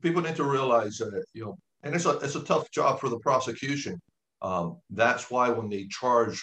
people 0.00 0.22
need 0.22 0.36
to 0.36 0.44
realize 0.44 0.96
that 0.98 1.24
you 1.34 1.44
know, 1.44 1.58
and 1.82 1.94
it's 1.94 2.06
a 2.06 2.18
it's 2.18 2.36
a 2.36 2.44
tough 2.44 2.70
job 2.70 3.00
for 3.00 3.08
the 3.08 3.18
prosecution. 3.18 4.00
Um, 4.40 4.78
that's 4.90 5.30
why 5.30 5.50
when 5.50 5.68
they 5.68 5.86
charge 5.88 6.42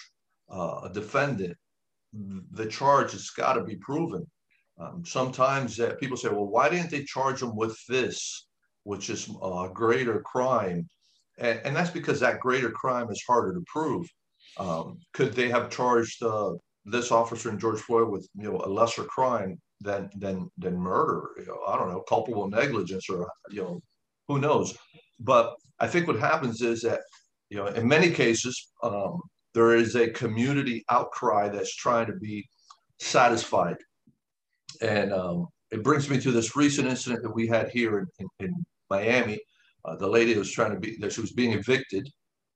uh, 0.50 0.82
a 0.84 0.90
defendant, 0.92 1.56
the 2.12 2.66
charge 2.66 3.12
has 3.12 3.30
got 3.30 3.54
to 3.54 3.64
be 3.64 3.76
proven. 3.76 4.26
Um, 4.78 5.04
sometimes 5.04 5.78
uh, 5.78 5.94
people 6.00 6.16
say, 6.16 6.28
well, 6.28 6.46
why 6.46 6.68
didn't 6.68 6.90
they 6.90 7.04
charge 7.04 7.42
him 7.42 7.54
with 7.54 7.76
this, 7.88 8.46
which 8.84 9.10
is 9.10 9.28
a 9.42 9.68
greater 9.72 10.20
crime? 10.20 10.88
And, 11.38 11.60
and 11.64 11.76
that's 11.76 11.90
because 11.90 12.20
that 12.20 12.40
greater 12.40 12.70
crime 12.70 13.10
is 13.10 13.22
harder 13.26 13.54
to 13.54 13.64
prove. 13.66 14.06
Um, 14.58 14.98
could 15.12 15.34
they 15.34 15.48
have 15.48 15.70
charged 15.70 16.22
uh, 16.22 16.52
this 16.84 17.12
officer 17.12 17.50
and 17.50 17.60
George 17.60 17.80
Floyd 17.80 18.08
with 18.08 18.26
you 18.34 18.50
know 18.50 18.60
a 18.64 18.68
lesser 18.68 19.04
crime 19.04 19.58
than 19.80 20.10
than 20.16 20.48
than 20.58 20.76
murder? 20.76 21.28
You 21.38 21.46
know, 21.46 21.60
I 21.68 21.76
don't 21.76 21.90
know, 21.90 22.02
culpable 22.08 22.48
negligence 22.48 23.08
or 23.08 23.30
you 23.50 23.62
know, 23.62 23.80
who 24.28 24.38
knows? 24.38 24.76
But 25.20 25.54
I 25.78 25.86
think 25.86 26.06
what 26.06 26.18
happens 26.18 26.62
is 26.62 26.80
that 26.82 27.00
you 27.48 27.58
know 27.58 27.66
in 27.66 27.86
many 27.86 28.10
cases 28.10 28.72
um, 28.82 29.20
there 29.54 29.74
is 29.74 29.96
a 29.96 30.10
community 30.10 30.84
outcry 30.90 31.48
that's 31.48 31.74
trying 31.74 32.06
to 32.06 32.14
be 32.14 32.48
satisfied, 32.98 33.76
and 34.80 35.12
um, 35.12 35.46
it 35.70 35.82
brings 35.82 36.08
me 36.08 36.20
to 36.20 36.30
this 36.32 36.56
recent 36.56 36.88
incident 36.88 37.22
that 37.22 37.34
we 37.34 37.46
had 37.46 37.70
here 37.70 37.98
in, 37.98 38.06
in, 38.18 38.46
in 38.46 38.64
Miami 38.88 39.40
uh, 39.84 39.96
the 39.96 40.08
lady 40.08 40.36
was 40.36 40.50
trying 40.50 40.72
to 40.72 40.78
be 40.78 40.96
that 40.98 41.12
she 41.12 41.20
was 41.20 41.32
being 41.32 41.52
evicted. 41.52 42.08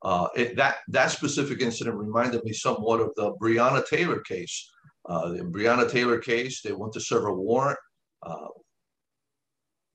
Uh, 0.02 0.28
it, 0.36 0.56
that 0.56 0.76
that 0.88 1.10
specific 1.10 1.60
incident 1.60 1.96
reminded 1.96 2.44
me 2.44 2.52
somewhat 2.52 3.00
of 3.00 3.10
the 3.16 3.32
Breonna 3.40 3.86
Taylor 3.86 4.20
case. 4.20 4.70
Uh, 5.08 5.28
the 5.28 5.38
Breonna 5.40 5.90
Taylor 5.90 6.18
case, 6.18 6.60
they 6.62 6.72
went 6.72 6.92
to 6.92 7.00
serve 7.00 7.24
a 7.24 7.32
warrant. 7.32 7.78
Uh, 8.22 8.48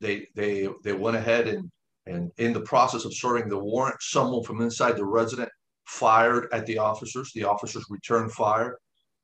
they 0.01 0.27
they 0.35 0.67
they 0.83 0.93
went 0.93 1.17
ahead 1.17 1.47
and 1.47 1.69
and 2.07 2.31
in 2.37 2.53
the 2.53 2.61
process 2.61 3.05
of 3.05 3.13
serving 3.13 3.49
the 3.49 3.59
warrant, 3.59 3.97
someone 3.99 4.43
from 4.43 4.61
inside 4.61 4.97
the 4.97 5.05
resident 5.05 5.49
fired 5.89 6.47
at 6.53 6.65
the 6.67 6.77
officers. 6.77 7.31
The 7.33 7.43
officers 7.43 7.85
returned 7.89 8.31
fire, 8.31 8.77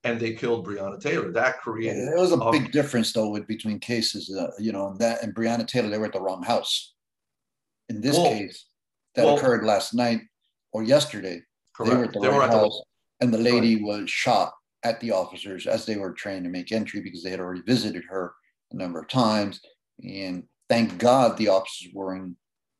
and 0.04 0.20
they 0.20 0.34
killed 0.34 0.66
Breonna 0.66 1.00
Taylor. 1.00 1.32
That 1.32 1.62
created. 1.62 2.08
There 2.08 2.18
was 2.18 2.32
a 2.32 2.52
big 2.52 2.72
difference 2.72 3.14
though 3.14 3.30
with 3.30 3.48
between 3.48 3.80
cases. 3.80 4.36
Uh, 4.36 4.52
you 4.60 4.72
know 4.72 4.96
that 4.98 5.24
and 5.24 5.34
Breonna 5.34 5.68
Taylor, 5.68 5.90
they 5.90 5.98
were 5.98 6.08
at 6.08 6.14
the 6.14 6.22
wrong 6.22 6.44
house. 6.44 6.94
In 7.90 8.02
this 8.02 8.18
well, 8.18 8.32
case, 8.32 8.66
that 9.14 9.26
well, 9.26 9.38
occurred 9.38 9.64
last 9.64 9.94
night 9.94 10.22
or 10.74 10.84
yesterday. 10.84 11.42
Correct. 11.76 11.92
They 11.92 11.98
were 11.98 12.06
at 12.06 12.14
the 12.14 12.20
they 12.20 12.30
right 12.30 12.50
house, 12.50 12.82
the, 13.20 13.26
and 13.26 13.34
the 13.34 13.38
lady 13.38 13.76
right. 13.76 13.84
was 13.84 14.10
shot 14.10 14.54
at 14.84 15.00
the 15.02 15.12
officers 15.12 15.68
as 15.68 15.86
they 15.86 15.98
were 15.98 16.14
trying 16.14 16.44
to 16.44 16.50
make 16.50 16.72
entry 16.72 17.00
because 17.00 17.24
they 17.24 17.30
had 17.30 17.40
already 17.40 17.62
visited 17.62 18.04
her 18.10 18.34
a 18.72 18.76
number 18.76 19.00
of 19.00 19.08
times. 19.08 19.62
And 20.04 20.44
thank 20.68 20.98
God 20.98 21.38
the 21.38 21.50
officers 21.50 21.92
were 21.94 22.16
in 22.16 22.36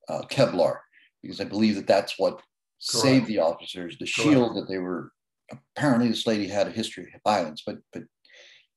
uh, 0.10 0.22
Kevlar 0.30 0.80
because 1.22 1.40
I 1.40 1.44
believe 1.44 1.76
that 1.76 1.88
that's 1.88 2.18
what 2.18 2.42
Saved 2.80 3.28
the 3.28 3.40
officers. 3.40 3.98
The 3.98 4.06
shield 4.06 4.52
Correct. 4.52 4.68
that 4.68 4.74
they 4.74 4.80
were 4.80 5.12
apparently 5.76 6.10
this 6.10 6.28
lady 6.28 6.48
had 6.48 6.68
a 6.68 6.72
history 6.72 7.12
of 7.14 7.22
violence, 7.24 7.64
but 7.66 7.78
but 7.94 8.04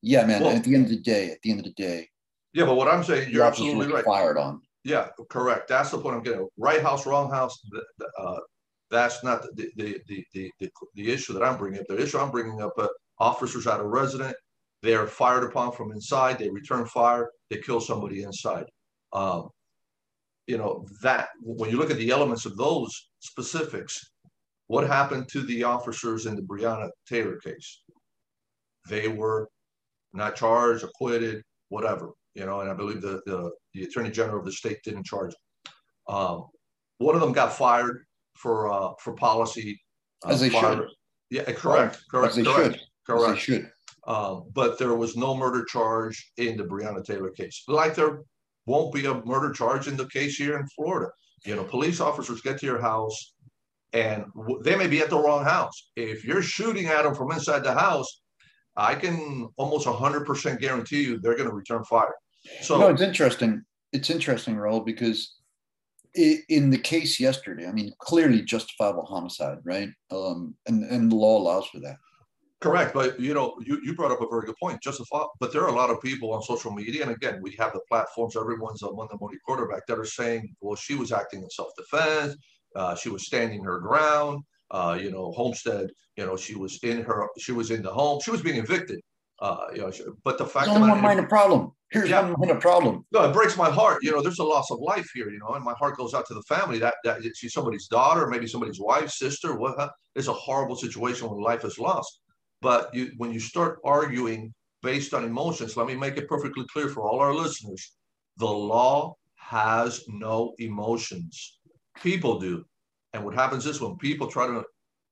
yeah, 0.01 0.25
man. 0.25 0.41
Well, 0.41 0.55
at 0.55 0.63
the 0.63 0.75
end 0.75 0.85
of 0.85 0.91
the 0.91 0.99
day, 0.99 1.31
at 1.31 1.41
the 1.43 1.51
end 1.51 1.59
of 1.59 1.65
the 1.65 1.73
day, 1.73 2.07
yeah. 2.53 2.65
But 2.65 2.75
what 2.75 2.87
I'm 2.87 3.03
saying, 3.03 3.31
you're 3.31 3.45
absolutely 3.45 3.93
right. 3.93 4.05
Fired 4.05 4.37
on. 4.37 4.61
Yeah, 4.83 5.09
correct. 5.29 5.67
That's 5.67 5.91
the 5.91 5.99
point 5.99 6.15
I'm 6.15 6.23
getting. 6.23 6.47
Right 6.57 6.81
house, 6.81 7.05
wrong 7.05 7.29
house. 7.29 7.59
Uh, 8.17 8.37
that's 8.89 9.23
not 9.23 9.41
the 9.41 9.69
the, 9.75 10.01
the 10.07 10.25
the, 10.33 10.51
the 10.59 10.71
the 10.95 11.11
issue 11.11 11.33
that 11.33 11.43
I'm 11.43 11.57
bringing 11.57 11.81
up. 11.81 11.87
The 11.87 12.01
issue 12.01 12.17
I'm 12.17 12.31
bringing 12.31 12.61
up: 12.61 12.73
uh, 12.77 12.87
officers 13.19 13.67
at 13.67 13.79
a 13.79 13.85
resident, 13.85 14.35
they 14.81 14.95
are 14.95 15.07
fired 15.07 15.43
upon 15.43 15.73
from 15.73 15.91
inside. 15.91 16.39
They 16.39 16.49
return 16.49 16.85
fire. 16.85 17.29
They 17.49 17.57
kill 17.57 17.81
somebody 17.81 18.23
inside. 18.23 18.65
Um, 19.11 19.49
you 20.47 20.57
know 20.57 20.85
that 21.03 21.29
when 21.41 21.69
you 21.69 21.77
look 21.77 21.91
at 21.91 21.97
the 21.97 22.09
elements 22.09 22.45
of 22.45 22.57
those 22.57 23.08
specifics, 23.19 24.11
what 24.67 24.87
happened 24.87 25.27
to 25.29 25.41
the 25.41 25.63
officers 25.63 26.25
in 26.25 26.35
the 26.35 26.41
Breonna 26.41 26.89
Taylor 27.07 27.37
case? 27.37 27.81
They 28.87 29.07
were 29.07 29.49
not 30.13 30.35
charged, 30.35 30.83
acquitted, 30.83 31.43
whatever 31.69 32.11
you 32.39 32.45
know, 32.45 32.61
and 32.61 32.69
I 32.69 32.73
believe 32.73 33.01
the, 33.01 33.21
the, 33.25 33.51
the 33.73 33.83
attorney 33.83 34.11
general 34.11 34.39
of 34.39 34.45
the 34.45 34.51
state 34.51 34.81
didn't 34.83 35.05
charge 35.05 35.31
them. 35.31 36.15
Um, 36.15 36.45
one 36.97 37.15
of 37.15 37.21
them 37.21 37.33
got 37.33 37.53
fired 37.53 38.05
for 38.35 38.71
uh, 38.71 38.93
for 38.99 39.13
policy. 39.13 39.79
Uh, 40.25 40.29
As 40.29 40.39
they 40.41 40.49
should. 40.49 40.87
Yeah, 41.29 41.43
correct, 41.43 42.01
correct, 42.09 42.31
As 42.31 42.35
they 42.35 42.43
correct, 42.43 42.75
should. 42.75 42.81
correct. 43.05 43.29
As 43.29 43.35
they 43.35 43.39
should. 43.39 43.71
Um, 44.07 44.45
but 44.53 44.79
there 44.79 44.95
was 44.95 45.15
no 45.15 45.35
murder 45.35 45.63
charge 45.65 46.31
in 46.37 46.57
the 46.57 46.63
Breonna 46.63 47.03
Taylor 47.03 47.29
case. 47.29 47.63
Like 47.67 47.95
there 47.95 48.21
won't 48.65 48.93
be 48.93 49.05
a 49.05 49.21
murder 49.25 49.51
charge 49.51 49.87
in 49.87 49.97
the 49.97 50.07
case 50.07 50.35
here 50.35 50.57
in 50.57 50.65
Florida. 50.75 51.11
You 51.45 51.55
know, 51.55 51.63
police 51.63 51.99
officers 51.99 52.41
get 52.41 52.59
to 52.59 52.65
your 52.65 52.81
house 52.81 53.33
and 53.93 54.25
they 54.63 54.75
may 54.75 54.87
be 54.87 55.01
at 55.01 55.09
the 55.09 55.17
wrong 55.17 55.43
house. 55.43 55.89
If 55.95 56.23
you're 56.23 56.41
shooting 56.41 56.87
at 56.87 57.03
them 57.03 57.15
from 57.15 57.31
inside 57.31 57.63
the 57.63 57.73
house, 57.73 58.21
I 58.75 58.95
can 58.95 59.49
almost 59.57 59.87
100% 59.87 60.59
guarantee 60.59 61.03
you 61.03 61.19
they're 61.19 61.35
going 61.35 61.49
to 61.49 61.55
return 61.55 61.83
fire. 61.83 62.13
So 62.61 62.75
you 62.75 62.81
know, 62.81 62.89
it's 62.89 63.01
interesting. 63.01 63.63
It's 63.91 64.09
interesting, 64.09 64.55
Raul, 64.55 64.85
because 64.85 65.35
in 66.15 66.69
the 66.69 66.77
case 66.77 67.19
yesterday, 67.19 67.67
I 67.67 67.71
mean, 67.71 67.91
clearly 67.99 68.41
justifiable 68.41 69.05
homicide, 69.05 69.57
right? 69.63 69.89
Um, 70.11 70.55
and 70.67 70.83
and 70.83 71.11
the 71.11 71.15
law 71.15 71.37
allows 71.37 71.67
for 71.67 71.79
that. 71.79 71.97
Correct, 72.61 72.93
but 72.93 73.17
you 73.19 73.33
know, 73.33 73.55
you, 73.65 73.79
you 73.83 73.95
brought 73.95 74.11
up 74.11 74.21
a 74.21 74.27
very 74.27 74.45
good 74.45 74.57
point. 74.61 74.81
Justify, 74.81 75.23
but 75.39 75.53
there 75.53 75.63
are 75.63 75.69
a 75.69 75.75
lot 75.75 75.89
of 75.89 76.01
people 76.01 76.33
on 76.33 76.41
social 76.43 76.71
media, 76.71 77.03
and 77.03 77.11
again, 77.11 77.39
we 77.41 77.55
have 77.57 77.71
the 77.71 77.79
platforms. 77.87 78.35
Everyone's 78.35 78.81
a 78.81 78.91
Monday 78.91 79.15
morning 79.17 79.39
quarterback 79.45 79.87
that 79.87 79.97
are 79.97 80.03
saying, 80.05 80.53
"Well, 80.59 80.75
she 80.75 80.95
was 80.95 81.13
acting 81.13 81.41
in 81.41 81.49
self-defense. 81.49 82.35
Uh, 82.75 82.95
she 82.95 83.09
was 83.09 83.25
standing 83.25 83.63
her 83.63 83.79
ground. 83.79 84.43
Uh, 84.71 84.99
you 85.01 85.09
know, 85.09 85.31
Homestead. 85.31 85.89
You 86.17 86.25
know, 86.25 86.35
she 86.35 86.55
was 86.55 86.79
in 86.83 87.01
her. 87.03 87.27
She 87.39 87.53
was 87.53 87.71
in 87.71 87.81
the 87.81 87.91
home. 87.91 88.19
She 88.21 88.31
was 88.31 88.41
being 88.41 88.57
evicted. 88.57 88.99
Uh, 89.41 89.67
you 89.73 89.79
know, 89.79 89.91
but 90.25 90.37
the 90.37 90.45
fact 90.45 90.65
There's 90.65 90.77
only 90.77 90.89
one 90.89 91.01
minor 91.01 91.25
problem. 91.25 91.71
Here's 91.91 92.09
yeah. 92.09 92.21
one 92.21 92.35
minor 92.39 92.59
problem. 92.59 93.05
No, 93.13 93.23
it 93.23 93.33
breaks 93.33 93.55
my 93.55 93.69
heart. 93.69 93.99
You 94.03 94.11
know, 94.11 94.21
there's 94.21 94.39
a 94.39 94.43
loss 94.43 94.69
of 94.69 94.79
life 94.79 95.09
here. 95.13 95.29
You 95.29 95.39
know, 95.39 95.53
and 95.55 95.63
my 95.63 95.73
heart 95.73 95.95
goes 95.95 96.13
out 96.13 96.27
to 96.27 96.33
the 96.33 96.43
family. 96.43 96.77
That 96.77 96.95
that 97.05 97.21
she's 97.35 97.53
somebody's 97.53 97.87
daughter, 97.87 98.27
maybe 98.27 98.47
somebody's 98.47 98.81
wife, 98.81 99.09
sister. 99.09 99.55
What? 99.55 99.91
It's 100.15 100.27
a 100.27 100.33
horrible 100.33 100.75
situation 100.75 101.29
when 101.29 101.39
life 101.41 101.63
is 101.63 101.79
lost. 101.79 102.19
But 102.61 102.93
you, 102.93 103.11
when 103.17 103.31
you 103.31 103.39
start 103.39 103.79
arguing 103.83 104.53
based 104.81 105.13
on 105.13 105.23
emotions, 105.23 105.77
let 105.77 105.87
me 105.87 105.95
make 105.95 106.17
it 106.17 106.27
perfectly 106.27 106.65
clear 106.71 106.89
for 106.89 107.07
all 107.07 107.19
our 107.19 107.33
listeners: 107.33 107.95
the 108.37 108.45
law 108.45 109.15
has 109.35 110.03
no 110.07 110.53
emotions. 110.59 111.59
People 112.01 112.39
do, 112.39 112.65
and 113.13 113.23
what 113.23 113.33
happens 113.33 113.65
is 113.65 113.81
when 113.81 113.97
people 113.97 114.27
try 114.27 114.47
to 114.47 114.63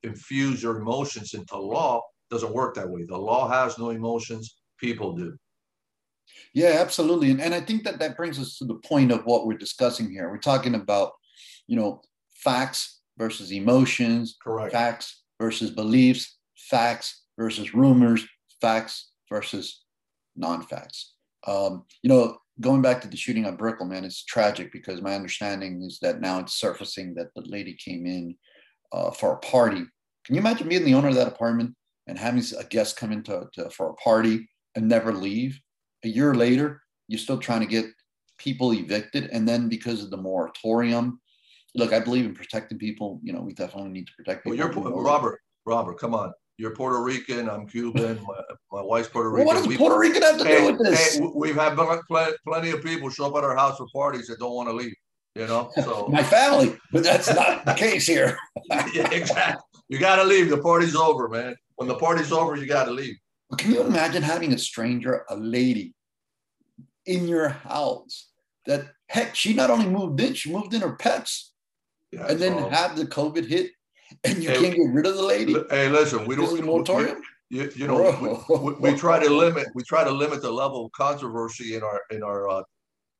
infuse 0.04 0.62
your 0.62 0.78
emotions 0.78 1.34
into 1.34 1.58
law, 1.58 2.02
doesn't 2.30 2.54
work 2.54 2.76
that 2.76 2.90
way. 2.90 3.04
The 3.08 3.18
law 3.18 3.50
has 3.50 3.78
no 3.78 3.90
emotions, 3.90 4.58
people 4.80 5.14
do. 5.14 5.36
Yeah, 6.54 6.78
absolutely. 6.80 7.32
And, 7.32 7.42
and 7.42 7.54
I 7.54 7.62
think 7.62 7.84
that 7.84 8.00
that 8.00 8.18
brings 8.18 8.40
us 8.40 8.58
to 8.58 8.66
the 8.66 8.76
point 8.76 9.12
of 9.12 9.26
what 9.26 9.48
we're 9.48 9.58
discussing 9.58 10.10
here. 10.10 10.30
We're 10.30 10.38
talking 10.38 10.76
about, 10.76 11.14
you 11.68 11.76
know, 11.76 12.02
facts 12.36 13.02
versus 13.18 13.52
emotions, 13.52 14.38
correct. 14.42 14.74
Facts 14.74 15.24
versus 15.40 15.72
beliefs, 15.72 16.38
facts 16.56 17.24
versus 17.38 17.74
rumors, 17.74 18.26
facts 18.62 19.12
versus 19.30 19.84
non-facts. 20.36 21.14
Um, 21.46 21.86
you 22.02 22.10
know, 22.10 22.38
going 22.60 22.82
back 22.82 23.02
to 23.02 23.08
the 23.08 23.18
shooting 23.18 23.46
on 23.46 23.56
Brickell, 23.56 23.86
man, 23.86 24.04
it's 24.04 24.26
tragic 24.26 24.72
because 24.72 25.02
my 25.02 25.16
understanding 25.16 25.84
is 25.84 26.00
that 26.02 26.22
now 26.22 26.40
it's 26.40 26.60
surfacing 26.60 27.14
that 27.16 27.34
the 27.36 27.42
lady 27.42 27.76
came 27.76 28.06
in 28.06 28.36
uh, 28.92 29.12
for 29.12 29.34
a 29.34 29.40
party. 29.40 29.86
Can 30.26 30.36
you 30.36 30.42
imagine 30.42 30.68
being 30.68 30.84
the 30.84 30.94
owner 30.94 31.10
of 31.10 31.16
that 31.16 31.28
apartment 31.28 31.74
and 32.08 32.18
having 32.18 32.44
a 32.58 32.64
guest 32.64 32.98
come 32.98 33.12
into 33.12 33.48
to, 33.54 33.70
for 33.70 33.90
a 33.90 33.94
party 33.96 34.50
and 34.76 34.88
never 34.88 35.14
leave. 35.14 35.60
A 36.04 36.08
year 36.08 36.34
later, 36.34 36.82
you're 37.08 37.20
still 37.20 37.38
trying 37.38 37.62
to 37.62 37.68
get 37.68 37.86
people 38.38 38.74
evicted. 38.74 39.30
And 39.32 39.48
then 39.48 39.70
because 39.70 40.04
of 40.04 40.10
the 40.10 40.18
moratorium, 40.18 41.20
look, 41.76 41.94
I 41.94 42.00
believe 42.00 42.26
in 42.26 42.34
protecting 42.34 42.78
people. 42.78 43.20
You 43.24 43.34
know, 43.34 43.42
we 43.42 43.54
definitely 43.54 43.92
need 43.92 44.08
to 44.08 44.14
protect 44.18 44.46
people. 44.46 44.58
Well, 44.58 44.74
you're, 44.74 45.04
Robert, 45.04 45.40
Robert, 45.66 46.00
come 46.00 46.16
on. 46.16 46.34
You're 46.58 46.72
Puerto 46.72 47.02
Rican. 47.04 47.50
I'm 47.50 47.68
Cuban. 47.68 48.20
My, 48.28 48.42
my 48.72 48.82
wife's 48.82 49.10
Puerto 49.10 49.30
Rican. 49.30 49.46
Well, 49.46 49.56
what 49.56 49.62
does 49.62 49.68
we, 49.68 49.78
Puerto 49.78 49.98
Rican 49.98 50.24
have 50.24 50.40
to 50.40 50.44
hey, 50.44 50.60
do 50.60 50.72
with 50.72 50.84
this? 50.84 51.18
Hey, 51.18 51.32
we've 51.34 51.56
had 51.56 51.76
plenty 51.76 52.72
of 52.72 52.84
people 52.84 53.10
show 53.10 53.28
up 53.28 53.36
at 53.36 53.44
our 53.44 53.56
house 53.56 53.78
for 53.78 53.88
parties 53.94 54.28
that 54.28 54.40
don't 54.40 54.54
want 54.54 54.68
to 54.70 54.74
leave. 54.74 54.94
You 55.36 55.46
know, 55.46 55.70
so 55.76 56.08
my 56.08 56.24
family, 56.24 56.76
but 56.92 57.04
that's 57.04 57.34
not 57.34 57.64
the 57.64 57.74
case 57.74 58.08
here. 58.08 58.38
yeah, 58.94 59.10
exactly. 59.12 59.62
You 59.88 60.00
got 60.00 60.16
to 60.16 60.24
leave. 60.24 60.50
The 60.50 60.58
party's 60.58 60.96
over, 60.96 61.30
man. 61.30 61.56
When 61.76 61.88
the 61.88 61.96
party's 61.96 62.32
over, 62.32 62.56
you 62.56 62.66
got 62.66 62.86
to 62.86 62.92
leave. 62.92 63.16
Can 63.58 63.72
you 63.72 63.84
imagine 63.84 64.24
having 64.24 64.52
a 64.52 64.58
stranger, 64.58 65.26
a 65.30 65.38
lady, 65.38 65.94
in 67.06 67.28
your 67.28 67.50
house? 67.50 68.30
That 68.66 68.88
heck, 69.08 69.36
she 69.36 69.54
not 69.54 69.70
only 69.70 69.88
moved 69.88 70.20
in, 70.20 70.34
she 70.34 70.52
moved 70.52 70.74
in 70.74 70.82
her 70.82 70.96
pets, 70.96 71.54
yeah, 72.12 72.26
and 72.28 72.40
then 72.40 72.58
have 72.72 72.98
the 72.98 73.06
COVID 73.06 73.46
hit 73.46 73.72
and 74.24 74.44
you 74.44 74.50
hey, 74.50 74.62
can't 74.62 74.76
get 74.76 74.90
rid 74.92 75.06
of 75.06 75.16
the 75.16 75.24
lady. 75.24 75.56
Hey, 75.70 75.90
listen, 75.90 76.26
we 76.26 76.36
don't. 76.36 76.64
moratorium. 76.64 77.22
You, 77.50 77.72
you 77.76 77.88
know, 77.88 78.44
we, 78.50 78.58
we, 78.58 78.92
we, 78.92 78.98
try 78.98 79.24
to 79.24 79.30
limit. 79.30 79.68
We 79.74 79.84
try 79.84 80.04
to 80.04 80.12
limit 80.12 80.42
the 80.42 80.52
level 80.52 80.86
of 80.86 80.92
controversy 80.92 81.76
in 81.76 81.84
our 81.84 82.02
in 82.12 82.24
our 82.24 82.50
uh, 82.50 82.64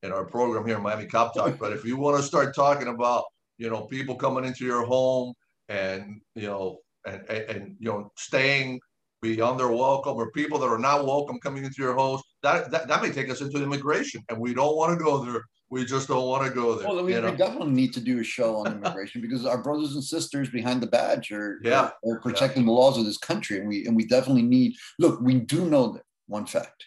in 0.02 0.12
our 0.12 0.24
program 0.24 0.66
here 0.66 0.76
in 0.76 0.82
Miami 0.82 1.06
Cop 1.06 1.34
Talk. 1.34 1.58
But 1.58 1.72
if 1.72 1.84
you 1.84 1.96
want 1.96 2.16
to 2.18 2.22
start 2.22 2.54
talking 2.54 2.88
about, 2.88 3.24
you 3.56 3.70
know, 3.70 3.82
people 3.82 4.14
coming 4.14 4.44
into 4.44 4.64
your 4.64 4.84
home 4.84 5.34
and 5.68 6.20
you 6.34 6.46
know 6.46 6.78
and, 7.06 7.22
and, 7.28 7.50
and 7.50 7.76
you 7.78 7.88
know 7.88 8.12
staying 8.16 8.80
beyond 9.20 9.58
their 9.58 9.68
welcome 9.68 10.16
or 10.16 10.30
people 10.30 10.58
that 10.58 10.68
are 10.68 10.78
not 10.78 11.04
welcome 11.04 11.40
coming 11.40 11.64
into 11.64 11.82
your 11.82 11.96
house, 11.96 12.22
that, 12.42 12.70
that 12.70 12.86
that 12.86 13.02
may 13.02 13.10
take 13.10 13.30
us 13.30 13.40
into 13.40 13.62
immigration, 13.62 14.22
and 14.28 14.38
we 14.38 14.54
don't 14.54 14.76
want 14.76 14.96
to 14.96 15.04
go 15.04 15.24
there 15.24 15.42
we 15.70 15.84
just 15.84 16.08
don't 16.08 16.26
want 16.26 16.46
to 16.46 16.50
go 16.50 16.74
there. 16.74 16.88
Well, 16.88 17.04
we, 17.04 17.14
we 17.14 17.36
definitely 17.36 17.72
need 17.72 17.92
to 17.94 18.00
do 18.00 18.20
a 18.20 18.24
show 18.24 18.56
on 18.56 18.72
immigration 18.72 19.20
because 19.20 19.44
our 19.44 19.62
brothers 19.62 19.94
and 19.94 20.02
sisters 20.02 20.48
behind 20.48 20.82
the 20.82 20.86
badge 20.86 21.30
are, 21.30 21.58
yeah. 21.62 21.90
are, 22.04 22.14
are 22.14 22.20
protecting 22.20 22.62
yeah. 22.62 22.68
the 22.68 22.72
laws 22.72 22.98
of 22.98 23.04
this 23.04 23.18
country. 23.18 23.58
And 23.58 23.68
we 23.68 23.86
and 23.86 23.94
we 23.94 24.06
definitely 24.06 24.42
need 24.42 24.76
look, 24.98 25.20
we 25.20 25.34
do 25.34 25.66
know 25.66 25.92
that 25.92 26.02
one 26.26 26.46
fact. 26.46 26.84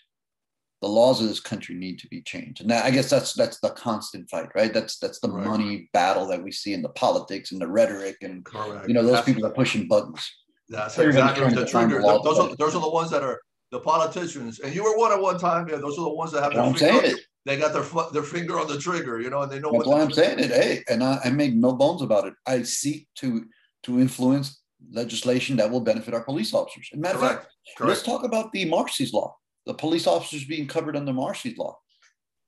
The 0.82 0.88
laws 0.88 1.22
of 1.22 1.28
this 1.28 1.40
country 1.40 1.76
need 1.76 2.00
to 2.00 2.08
be 2.08 2.24
changed. 2.24 2.62
And 2.62 2.72
that, 2.72 2.86
I 2.86 2.90
guess 2.90 3.08
that's 3.08 3.34
that's 3.34 3.60
the 3.60 3.70
constant 3.70 4.28
fight, 4.32 4.50
right? 4.56 4.74
That's 4.74 4.98
that's 4.98 5.20
the 5.20 5.30
right. 5.30 5.46
money 5.46 5.90
battle 5.94 6.26
that 6.28 6.44
we 6.44 6.52
see 6.52 6.74
in 6.74 6.82
the 6.82 6.90
politics 6.90 7.52
and 7.52 7.62
the 7.62 7.68
rhetoric 7.68 8.18
and 8.22 8.44
Correct. 8.44 8.88
you 8.88 8.96
know, 8.96 9.04
those 9.04 9.12
that's, 9.14 9.28
people 9.28 9.46
are 9.46 9.52
pushing 9.52 9.88
buttons. 9.88 10.28
That's 10.70 10.98
exactly 10.98 11.54
the 11.54 11.68
trigger. 11.68 12.02
Those 12.02 12.40
are, 12.40 12.56
those 12.56 12.76
are 12.76 12.82
the 12.82 12.90
ones 12.90 13.12
that 13.12 13.22
are 13.22 13.40
the 13.72 13.80
politicians, 13.80 14.60
and 14.60 14.74
you 14.74 14.84
were 14.84 14.98
one 14.98 15.12
at 15.12 15.22
one 15.22 15.38
time. 15.38 15.68
Yeah, 15.68 15.78
those 15.78 16.00
are 16.00 16.04
the 16.04 16.14
ones 16.14 16.32
that 16.32 16.44
have. 16.44 16.56
I'm 16.58 16.76
saying 16.76 17.02
it 17.04 17.20
they 17.46 17.58
got 17.58 17.74
their 17.74 17.84
their 18.12 18.24
finger 18.24 18.60
on 18.60 18.68
the 18.68 18.78
trigger, 18.78 19.20
you 19.20 19.30
know, 19.30 19.42
and 19.42 19.52
they 19.52 19.60
know 19.60 19.72
That's 19.72 19.86
what. 19.86 19.98
why 19.98 20.02
I'm 20.02 20.12
saying 20.12 20.40
it. 20.40 20.52
Hey, 20.52 20.84
and 20.90 21.04
I, 21.04 21.20
I 21.26 21.30
make 21.32 21.54
no 21.54 21.74
bones 21.74 22.02
about 22.02 22.28
it. 22.28 22.34
I 22.46 22.64
seek 22.64 23.08
to 23.16 23.46
to 23.84 24.00
influence 24.00 24.62
legislation 24.92 25.56
that 25.58 25.70
will 25.70 25.82
benefit 25.82 26.14
our 26.14 26.24
police 26.24 26.54
officers. 26.54 26.90
As 26.94 27.00
matter 27.00 27.16
of 27.16 27.22
fact, 27.22 27.48
Correct. 27.78 27.90
let's 27.90 28.04
talk 28.04 28.24
about 28.24 28.52
the 28.52 28.66
Marsy's 28.66 29.14
law, 29.14 29.36
the 29.66 29.74
police 29.74 30.08
officers 30.08 30.46
being 30.46 30.68
covered 30.68 30.96
under 30.96 31.14
Marsy's 31.14 31.58
law, 31.58 31.78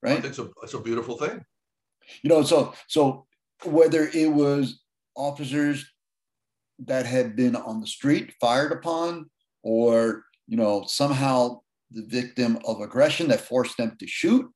right? 0.01 0.23
It's 0.23 0.39
a, 0.39 0.49
it's 0.61 0.73
a 0.73 0.79
beautiful 0.79 1.17
thing. 1.17 1.43
You 2.21 2.29
know, 2.29 2.43
so 2.43 2.73
so 2.87 3.25
whether 3.63 4.09
it 4.13 4.31
was 4.31 4.81
officers 5.15 5.89
that 6.85 7.05
had 7.05 7.35
been 7.35 7.55
on 7.55 7.81
the 7.81 7.87
street 7.87 8.33
fired 8.39 8.71
upon, 8.71 9.29
or 9.63 10.25
you 10.47 10.57
know 10.57 10.83
somehow 10.85 11.61
the 11.91 12.03
victim 12.05 12.59
of 12.67 12.81
aggression 12.81 13.27
that 13.29 13.41
forced 13.41 13.77
them 13.77 13.95
to 13.99 14.07
shoot, 14.07 14.51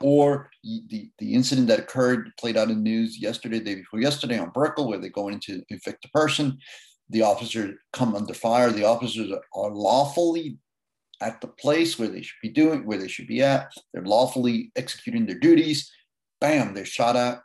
or 0.00 0.50
the, 0.62 1.10
the 1.18 1.34
incident 1.34 1.68
that 1.68 1.80
occurred, 1.80 2.30
played 2.38 2.56
out 2.56 2.70
in 2.70 2.76
the 2.76 2.90
news 2.90 3.20
yesterday, 3.20 3.60
day 3.60 3.76
before 3.76 4.00
yesterday 4.00 4.38
on 4.38 4.50
Brickell, 4.50 4.88
where 4.88 4.98
they're 4.98 5.10
going 5.10 5.34
into 5.34 5.62
evict 5.68 6.04
a 6.04 6.08
person. 6.08 6.58
The 7.10 7.22
officers 7.22 7.74
come 7.92 8.14
under 8.14 8.34
fire. 8.34 8.70
The 8.70 8.84
officers 8.84 9.32
are 9.32 9.70
lawfully 9.70 10.58
at 11.20 11.40
the 11.40 11.48
place 11.48 11.98
where 11.98 12.08
they 12.08 12.22
should 12.22 12.40
be 12.42 12.50
doing, 12.50 12.86
where 12.86 12.98
they 12.98 13.08
should 13.08 13.26
be 13.26 13.42
at. 13.42 13.72
They're 13.92 14.04
lawfully 14.04 14.70
executing 14.76 15.26
their 15.26 15.38
duties. 15.38 15.90
Bam, 16.40 16.74
they're 16.74 16.84
shot 16.84 17.16
at. 17.16 17.40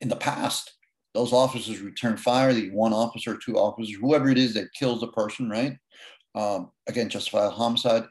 In 0.00 0.08
the 0.08 0.16
past, 0.16 0.72
those 1.14 1.32
officers 1.32 1.80
return 1.80 2.16
fire. 2.16 2.52
The 2.52 2.70
one 2.70 2.92
officer, 2.92 3.36
two 3.36 3.56
officers, 3.56 3.96
whoever 3.96 4.28
it 4.30 4.38
is 4.38 4.54
that 4.54 4.72
kills 4.74 5.00
the 5.00 5.08
person, 5.08 5.48
right? 5.48 5.76
Um, 6.34 6.70
again, 6.88 7.08
justifiable 7.08 7.54
homicide 7.54 8.04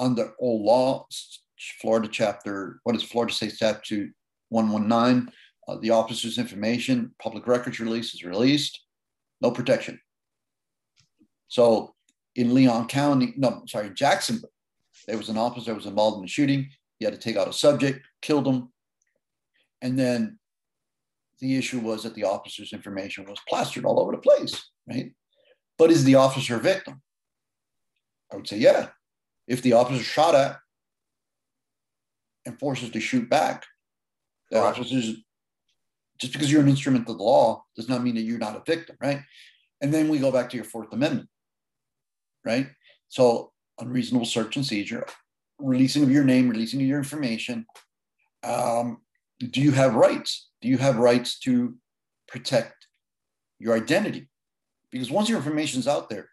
under 0.00 0.32
all 0.40 0.64
laws 0.64 1.42
Florida 1.80 2.08
chapter, 2.10 2.80
what 2.84 2.96
is 2.96 3.02
Florida 3.02 3.32
State 3.32 3.52
Statute 3.52 4.12
119? 4.48 5.30
Uh, 5.68 5.76
the 5.80 5.90
officer's 5.90 6.38
information, 6.38 7.14
public 7.22 7.46
records 7.46 7.80
release 7.80 8.14
is 8.14 8.24
released, 8.24 8.84
no 9.40 9.50
protection. 9.50 10.00
So 11.48 11.94
in 12.34 12.54
Leon 12.54 12.86
County, 12.86 13.34
no, 13.36 13.62
sorry, 13.66 13.90
Jacksonville, 13.90 14.50
there 15.06 15.18
was 15.18 15.28
an 15.28 15.36
officer 15.36 15.70
that 15.70 15.76
was 15.76 15.86
involved 15.86 16.16
in 16.16 16.22
the 16.22 16.28
shooting. 16.28 16.68
He 16.98 17.04
had 17.04 17.14
to 17.14 17.20
take 17.20 17.36
out 17.36 17.48
a 17.48 17.52
subject, 17.52 18.06
killed 18.22 18.46
him. 18.46 18.72
And 19.82 19.98
then 19.98 20.38
the 21.40 21.56
issue 21.56 21.80
was 21.80 22.02
that 22.02 22.14
the 22.14 22.24
officer's 22.24 22.72
information 22.72 23.24
was 23.24 23.40
plastered 23.48 23.84
all 23.84 24.00
over 24.00 24.12
the 24.12 24.18
place, 24.18 24.70
right? 24.88 25.12
But 25.78 25.90
is 25.90 26.04
the 26.04 26.16
officer 26.16 26.56
a 26.56 26.60
victim? 26.60 27.00
I 28.32 28.36
would 28.36 28.46
say, 28.46 28.58
yeah. 28.58 28.88
If 29.48 29.62
the 29.62 29.72
officer 29.72 30.04
shot 30.04 30.34
at 30.34 30.58
and 32.46 32.58
forces 32.58 32.90
to 32.90 33.00
shoot 33.00 33.28
back. 33.28 33.64
The 34.50 34.58
right. 34.58 34.66
officers, 34.66 35.16
just 36.18 36.32
because 36.32 36.50
you're 36.50 36.62
an 36.62 36.68
instrument 36.68 37.08
of 37.08 37.16
the 37.16 37.22
law 37.22 37.64
does 37.76 37.88
not 37.88 38.02
mean 38.02 38.14
that 38.16 38.22
you're 38.22 38.38
not 38.38 38.56
a 38.56 38.62
victim, 38.66 38.96
right? 39.00 39.20
And 39.80 39.92
then 39.92 40.08
we 40.08 40.18
go 40.18 40.32
back 40.32 40.50
to 40.50 40.56
your 40.56 40.64
Fourth 40.64 40.92
Amendment, 40.92 41.28
right? 42.44 42.68
So 43.08 43.52
unreasonable 43.78 44.26
search 44.26 44.56
and 44.56 44.66
seizure, 44.66 45.06
releasing 45.58 46.02
of 46.02 46.10
your 46.10 46.24
name, 46.24 46.48
releasing 46.48 46.80
of 46.80 46.86
your 46.86 46.98
information. 46.98 47.66
Um, 48.42 48.98
do 49.38 49.60
you 49.60 49.72
have 49.72 49.94
rights? 49.94 50.50
Do 50.60 50.68
you 50.68 50.78
have 50.78 50.96
rights 50.96 51.38
to 51.40 51.76
protect 52.28 52.86
your 53.58 53.74
identity? 53.74 54.28
Because 54.90 55.10
once 55.10 55.28
your 55.28 55.38
information 55.38 55.80
is 55.80 55.88
out 55.88 56.10
there, 56.10 56.28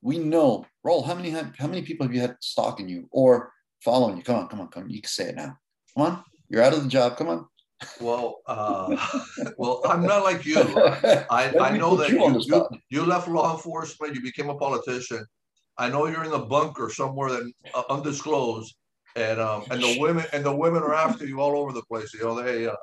we 0.00 0.18
know. 0.18 0.64
Raul. 0.86 1.04
How 1.04 1.14
many 1.14 1.30
how 1.30 1.66
many 1.66 1.82
people 1.82 2.06
have 2.06 2.14
you 2.14 2.20
had 2.20 2.36
stalking 2.40 2.88
you 2.88 3.08
or 3.10 3.52
following 3.86 4.16
you. 4.16 4.24
Come 4.24 4.36
on, 4.36 4.48
come 4.48 4.60
on, 4.60 4.68
come 4.68 4.82
on. 4.82 4.90
You 4.90 5.00
can 5.00 5.08
say 5.08 5.28
it 5.28 5.36
now. 5.36 5.56
Come 5.94 6.06
on. 6.06 6.24
You're 6.48 6.62
out 6.62 6.74
of 6.74 6.82
the 6.82 6.88
job. 6.88 7.16
Come 7.16 7.28
on. 7.28 7.46
Well, 8.00 8.40
uh, 8.46 8.96
well, 9.58 9.80
I'm 9.84 10.02
not 10.02 10.24
like 10.24 10.44
you. 10.44 10.56
I, 11.30 11.54
I 11.60 11.76
know 11.76 11.94
that 11.96 12.10
you, 12.10 12.40
you, 12.40 12.68
you, 12.90 13.04
left 13.04 13.28
law 13.28 13.54
enforcement. 13.54 14.14
You 14.14 14.22
became 14.22 14.50
a 14.50 14.56
politician. 14.56 15.24
I 15.78 15.88
know 15.88 16.06
you're 16.06 16.24
in 16.24 16.30
the 16.30 16.46
bunker 16.54 16.90
somewhere 16.90 17.30
that 17.30 17.52
uh, 17.74 17.82
undisclosed, 17.90 18.74
and 19.14 19.38
um, 19.38 19.64
and 19.70 19.80
the 19.80 19.98
women 20.00 20.24
and 20.32 20.44
the 20.44 20.56
women 20.56 20.82
are 20.82 20.94
after 20.94 21.26
you 21.26 21.40
all 21.40 21.56
over 21.56 21.72
the 21.72 21.82
place. 21.82 22.12
You 22.14 22.24
know 22.24 22.42
they. 22.42 22.66
Uh, 22.66 22.74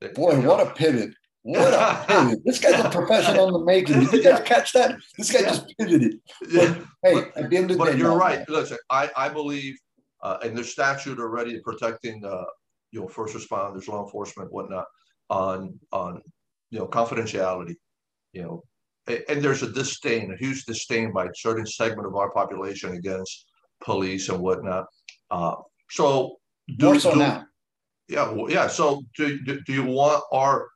they 0.00 0.08
Boy, 0.08 0.32
you 0.32 0.42
know, 0.42 0.48
what 0.50 0.66
a 0.66 0.70
pivot! 0.70 1.12
What 1.42 1.74
a 1.74 2.04
pivot! 2.08 2.38
This 2.44 2.58
guy's 2.58 2.84
a 2.84 2.88
professional 2.88 3.48
in 3.48 3.52
the 3.52 3.64
making. 3.64 4.00
Did 4.00 4.12
you 4.12 4.22
guys 4.22 4.42
catch 4.44 4.72
that? 4.72 4.96
This 5.18 5.30
guy 5.30 5.40
yeah. 5.40 5.48
just 5.48 5.74
pivoted. 5.76 6.20
But, 6.40 6.52
yeah. 6.52 6.74
Hey, 7.02 7.14
but, 7.14 7.36
at 7.36 7.50
the 7.50 7.56
end 7.56 7.70
of 7.70 7.78
the 7.78 7.84
day, 7.84 7.98
you're 7.98 8.16
right. 8.16 8.48
Listen, 8.48 8.78
I 8.90 9.10
I 9.14 9.28
believe 9.28 9.76
uh, 10.22 10.38
and 10.42 10.56
there's 10.56 10.70
statute 10.70 11.18
already 11.18 11.60
protecting 11.60 12.24
uh, 12.24 12.44
you 12.90 13.00
know 13.00 13.08
first 13.08 13.36
responders, 13.36 13.88
law 13.88 14.04
enforcement, 14.04 14.52
whatnot 14.52 14.86
on 15.30 15.78
on 15.92 16.20
you 16.70 16.78
know 16.78 16.86
confidentiality, 16.86 17.74
you 18.32 18.42
know, 18.42 18.62
and, 19.06 19.22
and 19.28 19.42
there's 19.42 19.62
a 19.62 19.72
disdain, 19.72 20.32
a 20.32 20.36
huge 20.36 20.64
disdain 20.64 21.12
by 21.12 21.26
a 21.26 21.34
certain 21.34 21.66
segment 21.66 22.06
of 22.06 22.16
our 22.16 22.30
population 22.30 22.92
against 22.92 23.46
police 23.82 24.28
and 24.28 24.40
whatnot. 24.40 24.86
Uh, 25.30 25.56
so 25.90 26.36
do, 26.78 26.98
so 26.98 27.12
do, 27.12 27.18
now. 27.18 27.44
Yeah, 28.08 28.30
well, 28.30 28.50
yeah. 28.50 28.66
So 28.66 29.02
do, 29.16 29.38
do, 29.44 29.60
do 29.62 29.72
you 29.72 29.84
want 29.84 30.22
our 30.32 30.68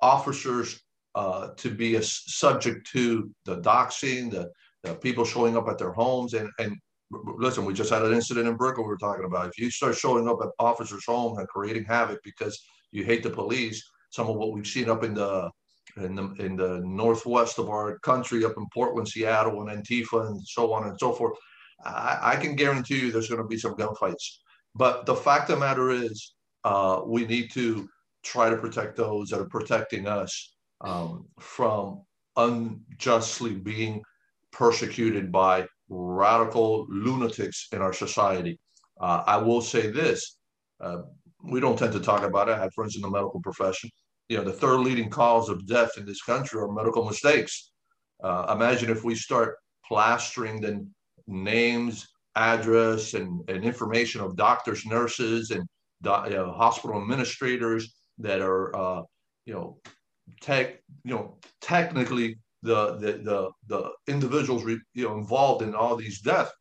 officers 0.00 0.80
uh, 1.14 1.48
to 1.56 1.70
be 1.70 1.96
a 1.96 2.02
subject 2.02 2.88
to 2.92 3.30
the 3.44 3.60
doxing, 3.60 4.30
the, 4.30 4.50
the 4.82 4.94
people 4.94 5.24
showing 5.24 5.56
up 5.56 5.68
at 5.68 5.78
their 5.78 5.92
homes 5.92 6.34
and, 6.34 6.48
and 6.58 6.76
listen, 7.10 7.64
we 7.64 7.74
just 7.74 7.90
had 7.90 8.02
an 8.02 8.12
incident 8.12 8.48
in 8.48 8.56
Brickell 8.56 8.84
we 8.84 8.88
were 8.88 8.96
talking 8.96 9.24
about. 9.24 9.48
If 9.48 9.58
you 9.58 9.70
start 9.70 9.96
showing 9.96 10.28
up 10.28 10.38
at 10.42 10.48
officers' 10.58 11.04
homes 11.06 11.38
and 11.38 11.48
creating 11.48 11.84
havoc 11.84 12.20
because 12.22 12.60
you 12.92 13.04
hate 13.04 13.22
the 13.22 13.30
police, 13.30 13.82
some 14.10 14.28
of 14.28 14.36
what 14.36 14.52
we've 14.52 14.66
seen 14.66 14.90
up 14.90 15.04
in 15.04 15.14
the 15.14 15.50
in 15.96 16.14
the 16.14 16.32
in 16.38 16.56
the 16.56 16.80
northwest 16.84 17.58
of 17.58 17.68
our 17.68 17.98
country, 18.00 18.44
up 18.44 18.54
in 18.56 18.66
Portland, 18.72 19.08
Seattle, 19.08 19.62
and 19.62 19.84
Antifa, 19.84 20.26
and 20.28 20.40
so 20.46 20.72
on 20.72 20.86
and 20.86 20.98
so 20.98 21.12
forth, 21.12 21.36
I, 21.84 22.18
I 22.22 22.36
can 22.36 22.54
guarantee 22.54 23.00
you 23.00 23.12
there's 23.12 23.28
going 23.28 23.42
to 23.42 23.48
be 23.48 23.58
some 23.58 23.74
gunfights. 23.74 24.38
But 24.74 25.06
the 25.06 25.16
fact 25.16 25.50
of 25.50 25.56
the 25.58 25.66
matter 25.66 25.90
is, 25.90 26.34
uh, 26.64 27.02
we 27.04 27.26
need 27.26 27.50
to 27.52 27.88
try 28.22 28.50
to 28.50 28.56
protect 28.56 28.96
those 28.96 29.30
that 29.30 29.40
are 29.40 29.48
protecting 29.48 30.06
us 30.06 30.54
um, 30.82 31.26
from 31.40 32.02
unjustly 32.36 33.54
being 33.54 34.02
persecuted 34.52 35.32
by 35.32 35.66
radical 35.90 36.86
lunatics 36.88 37.68
in 37.72 37.82
our 37.82 37.92
society. 37.92 38.58
Uh, 39.00 39.22
I 39.26 39.36
will 39.36 39.60
say 39.60 39.90
this 39.90 40.38
uh, 40.80 41.02
we 41.42 41.60
don't 41.60 41.78
tend 41.78 41.92
to 41.92 42.00
talk 42.00 42.22
about 42.22 42.48
it. 42.48 42.52
I 42.52 42.58
have 42.58 42.74
friends 42.74 42.96
in 42.96 43.02
the 43.02 43.10
medical 43.10 43.40
profession. 43.40 43.90
You 44.28 44.38
know, 44.38 44.44
the 44.44 44.52
third 44.52 44.80
leading 44.80 45.10
cause 45.10 45.48
of 45.48 45.66
death 45.66 45.96
in 45.96 46.06
this 46.06 46.22
country 46.22 46.60
are 46.60 46.70
medical 46.70 47.04
mistakes. 47.04 47.72
Uh, 48.22 48.54
imagine 48.54 48.90
if 48.90 49.04
we 49.04 49.14
start 49.14 49.56
plastering 49.86 50.60
the 50.60 50.86
names, 51.26 52.06
address, 52.36 53.14
and, 53.14 53.42
and 53.48 53.64
information 53.64 54.20
of 54.20 54.36
doctors, 54.36 54.86
nurses, 54.86 55.50
and 55.50 55.62
you 56.04 56.36
know, 56.36 56.52
hospital 56.56 57.00
administrators 57.00 57.94
that 58.18 58.40
are, 58.40 58.76
uh, 58.76 59.02
you 59.46 59.54
know, 59.54 59.78
tech, 60.40 60.80
you 61.04 61.14
know, 61.14 61.38
technically 61.60 62.38
the 62.62 62.96
the 62.96 63.12
the, 63.22 63.50
the 63.66 63.90
individuals 64.08 64.64
re, 64.64 64.78
you 64.94 65.08
know 65.08 65.16
involved 65.16 65.62
in 65.62 65.74
all 65.74 65.96
these 65.96 66.20
deaths. 66.20 66.52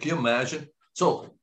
Can 0.00 0.10
you 0.10 0.18
imagine? 0.18 0.66
So 0.94 1.34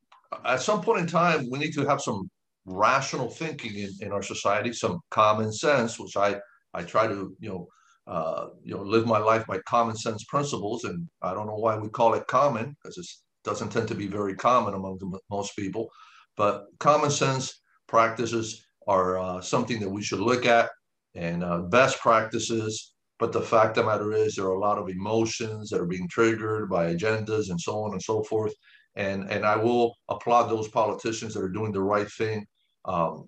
at 0.46 0.62
some 0.62 0.82
point 0.82 1.02
in 1.02 1.08
time, 1.08 1.48
we 1.52 1.60
need 1.60 1.74
to 1.74 1.86
have 1.86 2.02
some 2.02 2.30
rational 2.66 3.30
thinking 3.30 3.76
in, 3.76 3.90
in 4.00 4.12
our 4.12 4.24
society, 4.24 4.74
some 4.74 5.00
common 5.10 5.52
sense, 5.52 6.00
which 6.00 6.16
I 6.18 6.40
I 6.74 6.84
try 6.84 7.08
to 7.08 7.36
you 7.40 7.50
know 7.50 7.68
uh, 8.08 8.48
you 8.64 8.76
know 8.76 8.84
live 8.84 9.06
my 9.06 9.20
life 9.20 9.46
by 9.48 9.60
common 9.68 9.96
sense 9.96 10.24
principles, 10.26 10.84
and 10.84 11.08
I 11.22 11.34
don't 11.34 11.48
know 11.48 11.56
why 11.56 11.78
we 11.78 11.90
call 11.90 12.14
it 12.14 12.28
common 12.28 12.76
because 12.82 12.98
it 12.98 13.08
doesn't 13.44 13.70
tend 13.70 13.88
to 13.90 13.96
be 13.96 14.08
very 14.08 14.36
common 14.36 14.74
among 14.74 14.98
the, 15.00 15.20
most 15.30 15.56
people, 15.56 15.90
but 16.38 16.66
common 16.80 17.12
sense 17.12 17.62
practices 17.88 18.66
are 18.88 19.18
uh, 19.20 19.42
something 19.42 19.80
that 19.80 19.90
we 19.90 20.02
should 20.02 20.20
look 20.20 20.46
at, 20.46 20.70
and 21.16 21.44
uh, 21.44 21.60
best 21.60 22.00
practices. 22.00 22.93
But 23.24 23.32
the 23.32 23.40
fact 23.42 23.78
of 23.78 23.86
the 23.86 23.90
matter 23.90 24.12
is, 24.12 24.36
there 24.36 24.48
are 24.48 24.56
a 24.56 24.60
lot 24.60 24.78
of 24.78 24.90
emotions 24.90 25.70
that 25.70 25.80
are 25.80 25.86
being 25.86 26.10
triggered 26.10 26.70
by 26.70 26.94
agendas 26.94 27.52
and 27.52 27.62
so 27.62 27.82
on 27.82 27.94
and 27.94 28.02
so 28.04 28.22
forth. 28.24 28.54
And 28.98 29.32
and 29.32 29.46
I 29.46 29.56
will 29.56 29.96
applaud 30.10 30.50
those 30.50 30.68
politicians 30.68 31.34
that 31.34 31.42
are 31.42 31.48
doing 31.58 31.72
the 31.72 31.82
right 31.82 32.12
thing 32.12 32.46
um, 32.84 33.24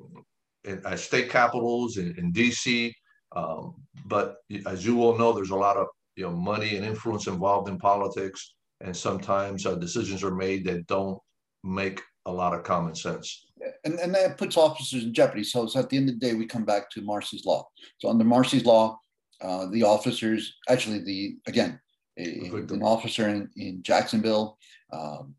at 0.65 0.99
state 0.99 1.29
capitals 1.29 1.95
in, 1.95 2.13
in 2.17 2.33
DC. 2.33 2.91
Um, 3.37 3.75
but 4.05 4.35
as 4.65 4.85
you 4.85 5.01
all 5.01 5.17
know, 5.17 5.31
there's 5.31 5.51
a 5.51 5.55
lot 5.55 5.77
of 5.77 5.87
you 6.17 6.25
know 6.25 6.31
money 6.31 6.75
and 6.75 6.85
influence 6.85 7.27
involved 7.27 7.69
in 7.69 7.77
politics, 7.79 8.53
and 8.81 8.93
sometimes 8.93 9.65
uh, 9.65 9.75
decisions 9.75 10.25
are 10.25 10.35
made 10.35 10.65
that 10.65 10.87
don't 10.87 11.17
make 11.63 12.01
a 12.25 12.31
lot 12.33 12.53
of 12.53 12.63
common 12.63 12.95
sense. 12.95 13.45
And, 13.85 13.97
and 13.99 14.13
that 14.13 14.37
puts 14.37 14.57
officers 14.57 15.05
in 15.05 15.13
jeopardy. 15.13 15.45
So, 15.45 15.67
so 15.67 15.79
at 15.79 15.89
the 15.89 15.95
end 15.95 16.09
of 16.09 16.19
the 16.19 16.27
day, 16.27 16.33
we 16.33 16.45
come 16.45 16.65
back 16.65 16.89
to 16.91 17.01
Marsy's 17.01 17.45
law. 17.45 17.65
So 17.99 18.09
under 18.09 18.25
Marsy's 18.25 18.65
law, 18.65 18.99
uh, 19.41 19.67
the 19.67 19.83
officers, 19.83 20.55
actually, 20.69 20.99
the 20.99 21.37
again, 21.47 21.79
a, 22.17 22.49
an 22.51 22.83
officer 22.83 23.27
in, 23.27 23.49
in 23.57 23.83
Jacksonville, 23.83 24.57
um, 24.93 25.35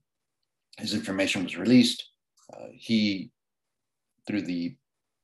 his 0.78 0.94
information 0.94 1.44
was 1.44 1.56
released. 1.56 2.04
Uh, 2.52 2.66
he 2.74 3.30
through 4.26 4.42
the, 4.42 4.76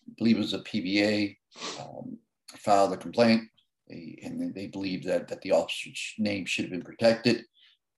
I 0.09 0.13
believe 0.17 0.37
it 0.37 0.41
was 0.41 0.55
a 0.55 0.61
PBA, 0.61 1.37
um, 1.81 2.19
filed 2.57 2.93
a 2.93 2.97
complaint, 2.97 3.43
and 3.89 4.55
they 4.55 4.69
believed 4.69 5.05
that, 5.05 5.29
that 5.29 5.43
the 5.43 5.53
officer's 5.53 6.15
name 6.19 6.47
should 6.47 6.65
have 6.65 6.73
been 6.73 6.83
protected. 6.83 7.45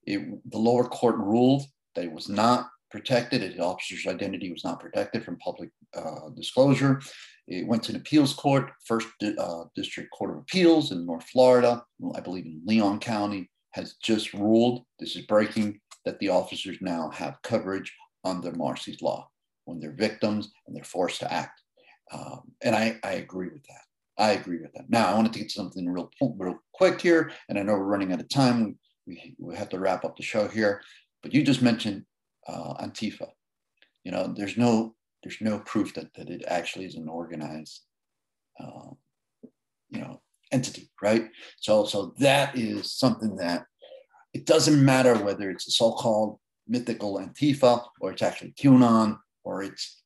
It, 0.07 0.21
the 0.51 0.59
lower 0.59 0.85
court 0.85 1.17
ruled 1.17 1.65
that 1.95 2.05
it 2.05 2.13
was 2.13 2.29
not 2.29 2.69
protected, 2.91 3.43
the 3.43 3.65
officer's 3.65 4.07
identity 4.07 4.51
was 4.51 4.65
not 4.65 4.81
protected 4.81 5.25
from 5.25 5.37
public 5.39 5.71
uh, 5.95 6.31
disclosure. 6.37 7.01
It 7.47 7.67
went 7.67 7.83
to 7.85 7.93
an 7.93 7.97
appeals 7.97 8.33
court, 8.33 8.71
first 8.87 9.09
uh, 9.23 9.65
district 9.75 10.11
court 10.13 10.31
of 10.31 10.39
appeals 10.39 10.93
in 10.93 11.05
North 11.05 11.25
Florida, 11.25 11.85
I 12.15 12.21
believe 12.21 12.47
in 12.47 12.63
Leon 12.65 13.01
County, 13.01 13.51
has 13.73 13.95
just 14.03 14.33
ruled, 14.33 14.85
this 14.99 15.17
is 15.17 15.27
breaking, 15.27 15.81
that 16.05 16.19
the 16.21 16.29
officers 16.29 16.79
now 16.81 17.11
have 17.11 17.43
coverage 17.43 17.93
under 18.25 18.53
Marsy's 18.53 19.03
law 19.03 19.29
when 19.67 19.79
they're 19.79 19.93
victims 19.93 20.53
and 20.67 20.75
they're 20.75 20.85
forced 20.85 21.21
to 21.21 21.33
act. 21.33 21.61
Um, 22.13 22.53
and 22.63 22.75
I, 22.75 22.99
I 23.03 23.15
agree 23.15 23.49
with 23.49 23.65
that. 23.65 23.83
I 24.17 24.33
agree 24.33 24.61
with 24.61 24.73
that. 24.75 24.89
Now, 24.89 25.09
I 25.09 25.15
wanted 25.15 25.33
to 25.33 25.41
get 25.41 25.51
something 25.51 25.89
real, 25.89 26.11
real 26.39 26.59
quick 26.73 27.01
here, 27.01 27.33
and 27.49 27.59
I 27.59 27.63
know 27.63 27.73
we're 27.73 27.85
running 27.85 28.13
out 28.13 28.21
of 28.21 28.29
time. 28.29 28.79
We, 29.07 29.35
we 29.39 29.57
have 29.57 29.69
to 29.71 29.81
wrap 29.81 30.05
up 30.05 30.17
the 30.17 30.23
show 30.23 30.47
here, 30.49 30.81
but 31.23 31.35
you 31.35 31.43
just 31.43 31.63
mentioned 31.63 32.05
uh, 32.47 32.75
Antifa. 32.75 33.29
You 34.05 34.13
know, 34.13 34.33
there's 34.35 34.57
no 34.57 34.95
there's 35.25 35.41
no 35.41 35.59
proof 35.61 35.95
that, 35.95 36.15
that 36.15 36.29
it 36.29 36.45
actually 36.47 36.85
is 36.85 36.95
an 36.95 37.09
organized, 37.09 37.81
uh, 38.61 38.91
you 39.91 40.01
know, 40.01 40.21
entity, 40.53 40.91
right? 41.03 41.29
So 41.59 41.85
so 41.87 42.15
that 42.19 42.57
is 42.57 42.93
something 42.93 43.37
that 43.37 43.65
it 44.35 44.47
doesn't 44.47 44.85
matter 44.85 45.15
whether 45.17 45.51
it's 45.51 45.67
a 45.67 45.73
so-called 45.73 46.39
mythical 46.69 47.19
Antifa 47.19 47.85
or 48.01 48.13
it's 48.13 48.23
actually 48.23 48.53
QAnon 48.53 49.19
or 49.45 49.63
it's 49.63 50.03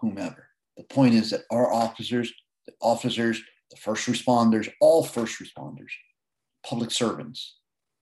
whomever. 0.00 0.48
The 0.76 0.84
point 0.84 1.14
is 1.14 1.30
that 1.30 1.42
our 1.50 1.72
officers, 1.72 2.32
the 2.66 2.72
officers, 2.80 3.42
the 3.70 3.76
first 3.76 4.06
responders, 4.08 4.70
all 4.80 5.02
first 5.02 5.40
responders, 5.40 5.92
public 6.64 6.90
servants 6.90 7.56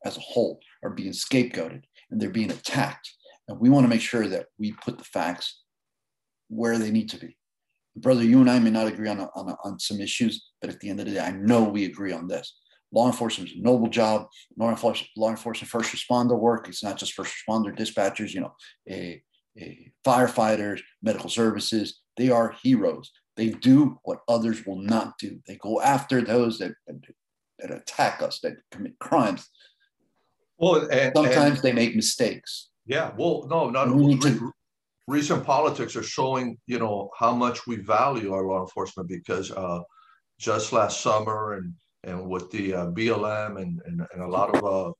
as 0.04 0.16
a 0.16 0.20
whole 0.20 0.60
are 0.82 0.90
being 0.90 1.12
scapegoated 1.12 1.82
and 2.10 2.20
they're 2.20 2.30
being 2.30 2.50
attacked. 2.50 3.10
And 3.48 3.60
we 3.60 3.70
want 3.70 3.84
to 3.84 3.88
make 3.88 4.00
sure 4.00 4.28
that 4.28 4.46
we 4.58 4.72
put 4.72 4.98
the 4.98 5.04
facts 5.04 5.59
where 6.50 6.78
they 6.78 6.90
need 6.90 7.08
to 7.10 7.18
be. 7.18 7.36
Brother, 7.96 8.22
you 8.22 8.40
and 8.40 8.50
I 8.50 8.58
may 8.58 8.70
not 8.70 8.86
agree 8.86 9.08
on, 9.08 9.20
on, 9.20 9.56
on 9.64 9.78
some 9.78 10.00
issues, 10.00 10.50
but 10.60 10.70
at 10.70 10.78
the 10.80 10.90
end 10.90 11.00
of 11.00 11.06
the 11.06 11.12
day, 11.12 11.20
I 11.20 11.32
know 11.32 11.64
we 11.64 11.86
agree 11.86 12.12
on 12.12 12.28
this. 12.28 12.54
Law 12.92 13.06
enforcement 13.06 13.50
is 13.50 13.56
a 13.56 13.62
noble 13.62 13.88
job. 13.88 14.26
Law 14.58 14.70
enforcement, 14.70 15.10
law 15.16 15.30
enforcement 15.30 15.70
first 15.70 15.94
responder 15.94 16.38
work. 16.38 16.68
It's 16.68 16.84
not 16.84 16.98
just 16.98 17.14
first 17.14 17.34
responder 17.48 17.76
dispatchers, 17.76 18.34
you 18.34 18.40
know, 18.40 18.54
a 18.88 19.22
a 19.58 19.90
firefighters, 20.06 20.80
medical 21.02 21.28
services, 21.28 22.00
they 22.16 22.30
are 22.30 22.54
heroes. 22.62 23.10
They 23.36 23.50
do 23.50 23.98
what 24.04 24.20
others 24.28 24.66
will 24.66 24.80
not 24.80 25.18
do. 25.18 25.40
They 25.46 25.56
go 25.56 25.80
after 25.80 26.20
those 26.20 26.58
that, 26.58 26.72
that 27.58 27.70
attack 27.70 28.22
us, 28.22 28.40
that 28.42 28.54
commit 28.70 28.98
crimes. 28.98 29.48
Well, 30.58 30.88
and, 30.90 31.12
sometimes 31.16 31.58
and, 31.58 31.62
they 31.62 31.72
make 31.72 31.96
mistakes. 31.96 32.68
Yeah. 32.86 33.12
Well, 33.16 33.46
no, 33.48 33.70
not 33.70 33.94
we 33.94 34.14
re- 34.14 34.20
to, 34.20 34.52
recent 35.10 35.44
politics 35.44 35.96
are 35.96 36.02
showing, 36.02 36.56
you 36.66 36.78
know, 36.78 37.10
how 37.18 37.34
much 37.34 37.66
we 37.66 37.76
value 37.76 38.32
our 38.32 38.46
law 38.46 38.60
enforcement 38.62 39.08
because 39.08 39.50
uh, 39.50 39.80
just 40.38 40.72
last 40.72 41.00
summer 41.00 41.54
and 41.54 41.74
and 42.04 42.26
with 42.26 42.50
the 42.50 42.72
uh, 42.72 42.86
BLM 42.86 43.60
and, 43.60 43.78
and, 43.84 44.00
and 44.12 44.22
a 44.22 44.26
lot 44.26 44.56
of 44.56 44.64
uh, 44.64 44.90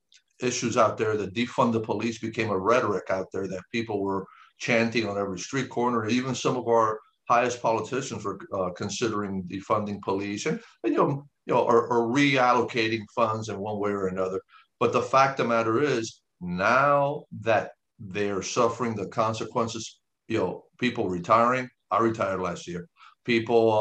issues 0.46 0.76
out 0.76 0.98
there, 0.98 1.16
the 1.16 1.28
defund 1.28 1.72
the 1.72 1.80
police 1.80 2.18
became 2.18 2.50
a 2.50 2.58
rhetoric 2.58 3.04
out 3.08 3.26
there 3.32 3.48
that 3.48 3.62
people 3.72 4.02
were 4.02 4.26
chanting 4.58 5.08
on 5.08 5.16
every 5.16 5.38
street 5.38 5.70
corner. 5.70 6.06
Even 6.08 6.34
some 6.34 6.58
of 6.58 6.68
our 6.68 7.00
highest 7.26 7.62
politicians 7.62 8.22
were 8.22 8.38
uh, 8.52 8.70
considering 8.76 9.44
defunding 9.44 10.02
police 10.02 10.44
and, 10.44 10.60
and, 10.84 10.92
you 10.92 10.98
know, 10.98 11.24
you 11.46 11.54
know, 11.54 11.62
or 11.62 12.08
reallocating 12.08 13.04
funds 13.14 13.48
in 13.48 13.58
one 13.58 13.78
way 13.78 13.92
or 13.92 14.08
another. 14.08 14.40
But 14.78 14.92
the 14.92 15.02
fact 15.02 15.40
of 15.40 15.46
the 15.46 15.54
matter 15.54 15.82
is, 15.82 16.20
now 16.42 17.24
that 17.40 17.70
they're 17.98 18.42
suffering 18.42 18.94
the 18.94 19.06
consequences, 19.08 19.99
you 20.30 20.38
know, 20.38 20.64
people 20.78 21.10
retiring. 21.10 21.68
I 21.90 21.98
retired 21.98 22.40
last 22.40 22.66
year. 22.66 22.88
People 23.26 23.72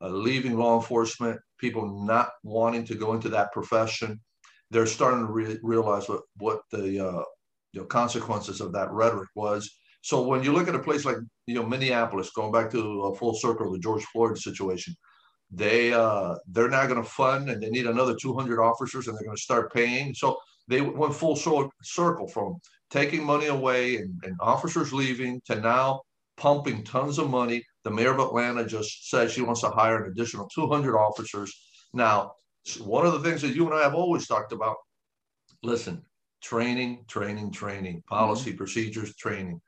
uh, 0.00 0.06
uh, 0.06 0.10
leaving 0.10 0.56
law 0.56 0.76
enforcement. 0.76 1.40
People 1.58 2.04
not 2.04 2.30
wanting 2.44 2.84
to 2.84 2.94
go 2.94 3.14
into 3.14 3.28
that 3.30 3.50
profession. 3.52 4.20
They're 4.70 4.86
starting 4.86 5.26
to 5.26 5.32
re- 5.32 5.58
realize 5.62 6.08
what 6.08 6.20
what 6.36 6.60
the 6.70 6.84
uh, 7.08 7.24
you 7.72 7.80
know 7.80 7.86
consequences 7.86 8.60
of 8.60 8.72
that 8.74 8.92
rhetoric 8.92 9.30
was 9.34 9.68
so 10.02 10.22
when 10.22 10.42
you 10.42 10.52
look 10.52 10.68
at 10.68 10.74
a 10.74 10.78
place 10.78 11.04
like 11.04 11.16
you 11.46 11.54
know 11.54 11.66
Minneapolis, 11.66 12.30
going 12.30 12.52
back 12.52 12.70
to 12.70 13.02
a 13.02 13.14
full 13.16 13.34
circle, 13.34 13.72
the 13.72 13.78
George 13.78 14.04
Floyd 14.04 14.38
situation, 14.38 14.94
they 15.50 15.92
uh, 15.92 16.36
they're 16.46 16.68
now 16.68 16.86
going 16.86 17.02
to 17.02 17.08
fund 17.08 17.50
and 17.50 17.62
they 17.62 17.70
need 17.70 17.86
another 17.86 18.14
200 18.20 18.60
officers 18.60 19.06
and 19.06 19.16
they're 19.16 19.24
going 19.24 19.36
to 19.36 19.42
start 19.42 19.72
paying. 19.72 20.14
So 20.14 20.38
they 20.68 20.80
went 20.80 21.14
full 21.14 21.36
circle 21.36 22.28
from 22.28 22.58
taking 22.90 23.24
money 23.24 23.46
away 23.46 23.96
and, 23.96 24.14
and 24.24 24.36
officers 24.40 24.92
leaving 24.92 25.40
to 25.46 25.60
now 25.60 26.00
pumping 26.36 26.84
tons 26.84 27.18
of 27.18 27.28
money. 27.28 27.62
The 27.84 27.90
mayor 27.90 28.12
of 28.12 28.20
Atlanta 28.20 28.64
just 28.64 29.10
said 29.10 29.30
she 29.30 29.42
wants 29.42 29.60
to 29.62 29.70
hire 29.70 30.04
an 30.04 30.10
additional 30.10 30.48
200 30.54 30.96
officers. 30.96 31.52
Now, 31.92 32.32
one 32.80 33.06
of 33.06 33.12
the 33.12 33.20
things 33.20 33.42
that 33.42 33.54
you 33.54 33.66
and 33.66 33.74
I 33.74 33.82
have 33.82 33.94
always 33.94 34.26
talked 34.26 34.52
about, 34.52 34.76
listen, 35.62 36.02
training, 36.42 37.04
training, 37.08 37.50
training, 37.50 38.02
policy, 38.06 38.50
mm-hmm. 38.50 38.58
procedures, 38.58 39.14
training. 39.16 39.60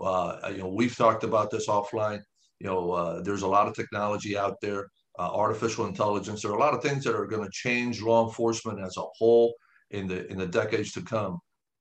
Uh, 0.00 0.50
you 0.52 0.58
know, 0.58 0.68
we've 0.68 0.96
talked 0.96 1.24
about 1.24 1.50
this 1.50 1.68
offline. 1.68 2.20
You 2.58 2.66
know, 2.66 2.92
uh, 2.92 3.22
there's 3.22 3.42
a 3.42 3.48
lot 3.48 3.68
of 3.68 3.74
technology 3.74 4.36
out 4.36 4.56
there, 4.60 4.88
uh, 5.18 5.30
artificial 5.32 5.86
intelligence. 5.86 6.42
There 6.42 6.50
are 6.50 6.56
a 6.56 6.60
lot 6.60 6.74
of 6.74 6.82
things 6.82 7.04
that 7.04 7.14
are 7.14 7.26
going 7.26 7.44
to 7.44 7.50
change 7.52 8.02
law 8.02 8.26
enforcement 8.26 8.80
as 8.80 8.96
a 8.96 9.04
whole 9.18 9.54
in 9.90 10.06
the 10.06 10.30
in 10.30 10.38
the 10.38 10.46
decades 10.46 10.92
to 10.92 11.02
come. 11.02 11.38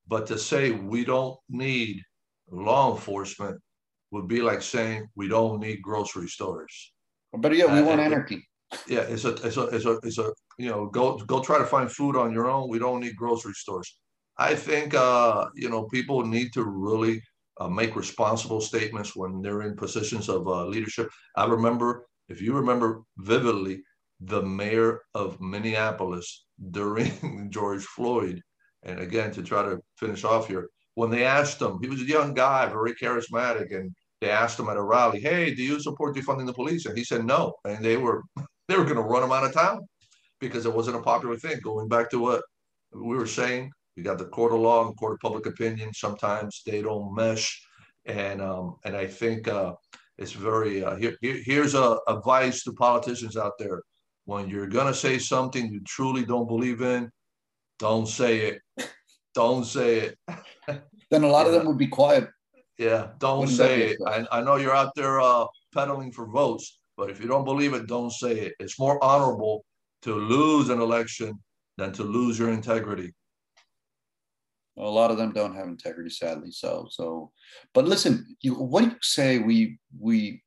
But 0.09 0.27
to 0.27 0.37
say 0.37 0.71
we 0.71 1.05
don't 1.05 1.37
need 1.49 2.01
law 2.51 2.93
enforcement 2.93 3.57
would 4.11 4.27
be 4.27 4.41
like 4.41 4.61
saying 4.61 5.07
we 5.15 5.27
don't 5.27 5.59
need 5.59 5.81
grocery 5.81 6.27
stores. 6.27 6.93
But 7.31 7.55
yeah, 7.55 7.73
we 7.73 7.81
want 7.83 8.01
anarchy. 8.01 8.43
Yeah, 8.87 9.01
it's 9.01 9.25
a 9.25 9.33
it's 9.47 9.57
a 9.57 9.63
it's 9.67 9.85
a 9.85 9.99
it's 10.03 10.17
a 10.17 10.31
you 10.57 10.69
know 10.69 10.87
go 10.87 11.17
go 11.17 11.41
try 11.41 11.57
to 11.59 11.65
find 11.65 11.91
food 11.91 12.15
on 12.15 12.33
your 12.33 12.49
own. 12.49 12.69
We 12.69 12.79
don't 12.79 13.01
need 13.01 13.15
grocery 13.15 13.53
stores. 13.53 13.99
I 14.37 14.55
think 14.55 14.93
uh, 14.93 15.47
you 15.55 15.69
know 15.69 15.83
people 15.87 16.25
need 16.25 16.53
to 16.53 16.63
really 16.63 17.21
uh, 17.59 17.67
make 17.67 17.95
responsible 17.95 18.61
statements 18.61 19.15
when 19.15 19.41
they're 19.41 19.61
in 19.63 19.75
positions 19.75 20.29
of 20.29 20.47
uh, 20.47 20.65
leadership. 20.65 21.09
I 21.35 21.45
remember, 21.45 22.05
if 22.29 22.41
you 22.41 22.53
remember 22.53 23.03
vividly, 23.17 23.83
the 24.21 24.41
mayor 24.41 25.01
of 25.13 25.39
Minneapolis 25.39 26.45
during 26.71 27.49
George 27.51 27.83
Floyd. 27.83 28.41
And 28.83 28.99
again, 28.99 29.31
to 29.31 29.43
try 29.43 29.63
to 29.63 29.79
finish 29.97 30.23
off 30.23 30.47
here, 30.47 30.69
when 30.95 31.09
they 31.09 31.25
asked 31.25 31.61
him, 31.61 31.79
he 31.81 31.87
was 31.87 32.01
a 32.01 32.05
young 32.05 32.33
guy, 32.33 32.67
very 32.67 32.93
charismatic, 32.93 33.75
and 33.75 33.93
they 34.21 34.29
asked 34.29 34.59
him 34.59 34.69
at 34.69 34.77
a 34.77 34.83
rally, 34.83 35.19
"Hey, 35.19 35.53
do 35.53 35.63
you 35.63 35.79
support 35.79 36.15
defunding 36.15 36.45
the 36.45 36.53
police?" 36.53 36.85
And 36.85 36.97
he 36.97 37.03
said 37.03 37.25
no, 37.25 37.53
and 37.65 37.83
they 37.83 37.97
were 37.97 38.23
they 38.67 38.77
were 38.77 38.83
going 38.83 38.95
to 38.97 39.01
run 39.01 39.23
him 39.23 39.31
out 39.31 39.45
of 39.45 39.53
town 39.53 39.87
because 40.39 40.65
it 40.65 40.73
wasn't 40.73 40.97
a 40.97 41.01
popular 41.01 41.37
thing. 41.37 41.59
Going 41.63 41.87
back 41.87 42.09
to 42.11 42.19
what 42.19 42.43
we 42.93 43.15
were 43.15 43.25
saying, 43.27 43.71
you 43.95 44.03
got 44.03 44.17
the 44.17 44.25
court 44.25 44.53
of 44.53 44.59
law 44.59 44.87
and 44.87 44.97
court 44.97 45.13
of 45.13 45.19
public 45.19 45.45
opinion. 45.45 45.93
Sometimes 45.93 46.61
they 46.65 46.81
don't 46.81 47.15
mesh, 47.15 47.61
and 48.05 48.41
um, 48.41 48.75
and 48.85 48.95
I 48.95 49.07
think 49.07 49.47
uh, 49.47 49.73
it's 50.17 50.33
very 50.33 50.83
uh, 50.83 50.95
here, 50.97 51.15
here's 51.21 51.75
a 51.75 51.97
advice 52.07 52.63
to 52.63 52.73
politicians 52.73 53.37
out 53.37 53.53
there: 53.57 53.83
when 54.25 54.49
you're 54.49 54.67
gonna 54.67 54.93
say 54.93 55.17
something 55.17 55.71
you 55.71 55.81
truly 55.87 56.25
don't 56.25 56.47
believe 56.47 56.81
in, 56.81 57.09
don't 57.79 58.07
say 58.07 58.39
it. 58.47 58.61
Don't 59.33 59.65
say 59.65 59.99
it. 59.99 60.17
then 61.11 61.23
a 61.23 61.27
lot 61.27 61.45
yeah. 61.45 61.47
of 61.47 61.53
them 61.53 61.67
would 61.67 61.77
be 61.77 61.87
quiet. 61.87 62.29
Yeah, 62.77 63.09
don't 63.19 63.39
Wouldn't 63.39 63.57
say 63.57 63.89
it. 63.89 63.97
I, 64.05 64.25
I 64.31 64.41
know 64.41 64.55
you're 64.55 64.75
out 64.75 64.95
there 64.95 65.19
uh, 65.19 65.45
peddling 65.73 66.11
for 66.11 66.27
votes, 66.27 66.79
but 66.97 67.09
if 67.09 67.19
you 67.19 67.27
don't 67.27 67.45
believe 67.45 67.73
it, 67.73 67.87
don't 67.87 68.11
say 68.11 68.31
it. 68.39 68.53
It's 68.59 68.79
more 68.79 69.03
honorable 69.03 69.65
to 70.03 70.15
lose 70.15 70.69
an 70.69 70.79
election 70.79 71.39
than 71.77 71.91
to 71.93 72.03
lose 72.03 72.39
your 72.39 72.51
integrity. 72.51 73.13
Well, 74.75 74.87
a 74.87 74.91
lot 74.91 75.11
of 75.11 75.17
them 75.17 75.33
don't 75.33 75.55
have 75.55 75.67
integrity, 75.67 76.09
sadly. 76.09 76.51
So, 76.51 76.87
so, 76.89 77.31
but 77.73 77.85
listen, 77.85 78.25
you, 78.41 78.55
what 78.55 78.81
do 78.81 78.87
you 78.87 78.95
say 79.01 79.39
we 79.39 79.77
we 79.99 80.41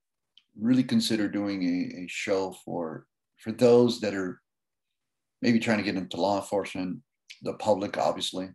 really 0.59 0.85
consider 0.85 1.29
doing 1.29 1.63
a, 1.63 2.05
a 2.05 2.07
show 2.09 2.55
for 2.65 3.07
for 3.37 3.53
those 3.53 4.01
that 4.01 4.15
are 4.15 4.41
maybe 5.43 5.59
trying 5.59 5.79
to 5.79 5.85
get 5.85 5.97
into 5.97 6.21
law 6.21 6.37
enforcement, 6.37 7.01
the 7.43 7.55
public, 7.55 7.99
obviously. 7.99 8.49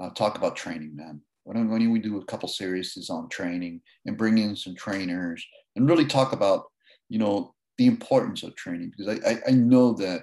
Uh, 0.00 0.10
talk 0.10 0.36
about 0.36 0.56
training, 0.56 0.96
man. 0.96 1.20
Why 1.44 1.54
don't, 1.54 1.68
why 1.68 1.78
don't 1.78 1.90
we 1.90 1.98
do 1.98 2.18
a 2.18 2.24
couple 2.24 2.48
series 2.48 3.10
on 3.10 3.28
training 3.28 3.82
and 4.06 4.16
bring 4.16 4.38
in 4.38 4.56
some 4.56 4.74
trainers 4.74 5.44
and 5.76 5.88
really 5.88 6.06
talk 6.06 6.32
about, 6.32 6.64
you 7.08 7.18
know, 7.18 7.54
the 7.78 7.86
importance 7.86 8.42
of 8.42 8.54
training 8.54 8.92
because 8.96 9.18
I, 9.18 9.30
I, 9.30 9.38
I 9.48 9.50
know 9.50 9.92
that 9.94 10.22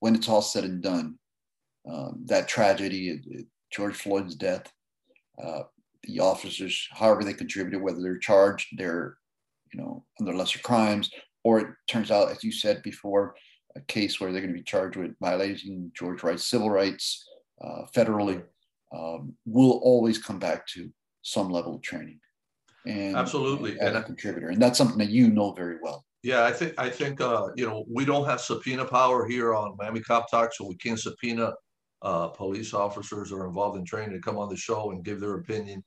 when 0.00 0.14
it's 0.14 0.28
all 0.28 0.42
said 0.42 0.64
and 0.64 0.82
done, 0.82 1.18
um, 1.90 2.22
that 2.26 2.48
tragedy, 2.48 3.10
it, 3.10 3.20
it, 3.26 3.46
George 3.70 3.94
Floyd's 3.94 4.34
death, 4.34 4.70
uh, 5.42 5.62
the 6.04 6.20
officers, 6.20 6.88
however 6.92 7.24
they 7.24 7.34
contributed, 7.34 7.82
whether 7.82 8.00
they're 8.00 8.18
charged, 8.18 8.68
they're, 8.76 9.16
you 9.72 9.80
know, 9.80 10.04
under 10.20 10.34
lesser 10.34 10.58
crimes, 10.60 11.10
or 11.44 11.60
it 11.60 11.66
turns 11.86 12.10
out, 12.10 12.30
as 12.30 12.42
you 12.42 12.52
said 12.52 12.82
before, 12.82 13.34
a 13.76 13.80
case 13.82 14.20
where 14.20 14.32
they're 14.32 14.40
going 14.40 14.52
to 14.52 14.58
be 14.58 14.64
charged 14.64 14.96
with 14.96 15.14
violating 15.20 15.92
George 15.94 16.22
Wright's 16.22 16.48
civil 16.48 16.70
rights 16.70 17.28
uh, 17.62 17.82
federally 17.94 18.42
um, 18.96 19.34
will 19.44 19.80
always 19.82 20.18
come 20.18 20.38
back 20.38 20.66
to 20.68 20.90
some 21.22 21.50
level 21.50 21.74
of 21.76 21.82
training. 21.82 22.20
And 22.86 23.16
absolutely, 23.16 23.78
as 23.80 23.88
and 23.88 23.96
a 23.96 24.02
contributor, 24.02 24.48
and 24.48 24.62
that's 24.62 24.78
something 24.78 24.98
that 24.98 25.10
you 25.10 25.28
know 25.28 25.52
very 25.52 25.78
well. 25.82 26.04
Yeah, 26.22 26.44
I 26.44 26.52
think 26.52 26.74
I 26.78 26.88
think 26.88 27.20
uh, 27.20 27.48
you 27.56 27.66
know 27.66 27.84
we 27.92 28.04
don't 28.04 28.26
have 28.26 28.40
subpoena 28.40 28.84
power 28.84 29.26
here 29.26 29.54
on 29.54 29.76
Miami 29.76 30.00
Cop 30.00 30.30
Talk, 30.30 30.54
so 30.54 30.66
we 30.66 30.76
can't 30.76 30.98
subpoena 30.98 31.52
uh, 32.02 32.28
police 32.28 32.74
officers 32.74 33.32
are 33.32 33.46
involved 33.46 33.76
in 33.76 33.84
training 33.84 34.12
to 34.12 34.20
come 34.20 34.38
on 34.38 34.48
the 34.48 34.56
show 34.56 34.92
and 34.92 35.04
give 35.04 35.20
their 35.20 35.34
opinion. 35.34 35.82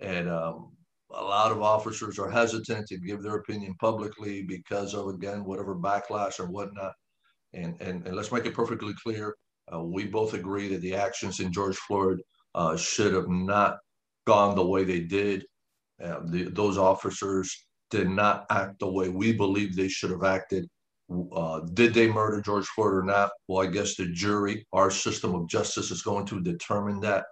And 0.00 0.28
um, 0.28 0.72
a 1.10 1.22
lot 1.22 1.52
of 1.52 1.62
officers 1.62 2.18
are 2.18 2.30
hesitant 2.30 2.86
to 2.88 2.98
give 2.98 3.22
their 3.22 3.36
opinion 3.36 3.74
publicly 3.80 4.42
because 4.42 4.94
of 4.94 5.08
again 5.08 5.44
whatever 5.44 5.74
backlash 5.74 6.38
or 6.38 6.46
whatnot. 6.46 6.92
And 7.54 7.80
and, 7.80 8.06
and 8.06 8.16
let's 8.16 8.32
make 8.32 8.46
it 8.46 8.54
perfectly 8.54 8.94
clear: 9.02 9.34
uh, 9.72 9.82
we 9.82 10.06
both 10.06 10.34
agree 10.34 10.68
that 10.68 10.80
the 10.80 10.94
actions 10.94 11.40
in 11.40 11.52
George 11.52 11.76
Floyd 11.76 12.20
uh, 12.54 12.76
should 12.76 13.14
have 13.14 13.28
not 13.28 13.78
gone 14.26 14.54
the 14.54 14.66
way 14.66 14.84
they 14.84 15.00
did. 15.00 15.44
Uh, 16.02 16.20
the, 16.24 16.44
those 16.44 16.78
officers 16.78 17.64
did 17.90 18.08
not 18.08 18.46
act 18.50 18.78
the 18.78 18.90
way 18.90 19.08
we 19.08 19.32
believe 19.32 19.76
they 19.76 19.88
should 19.88 20.10
have 20.10 20.24
acted. 20.24 20.66
Uh, 21.34 21.60
did 21.74 21.92
they 21.92 22.10
murder 22.10 22.40
George 22.40 22.66
Floyd 22.68 22.94
or 22.94 23.02
not? 23.02 23.30
Well, 23.46 23.66
I 23.66 23.70
guess 23.70 23.96
the 23.96 24.06
jury, 24.06 24.66
our 24.72 24.90
system 24.90 25.34
of 25.34 25.48
justice, 25.48 25.90
is 25.90 26.02
going 26.02 26.24
to 26.26 26.40
determine 26.40 27.00
that. 27.00 27.26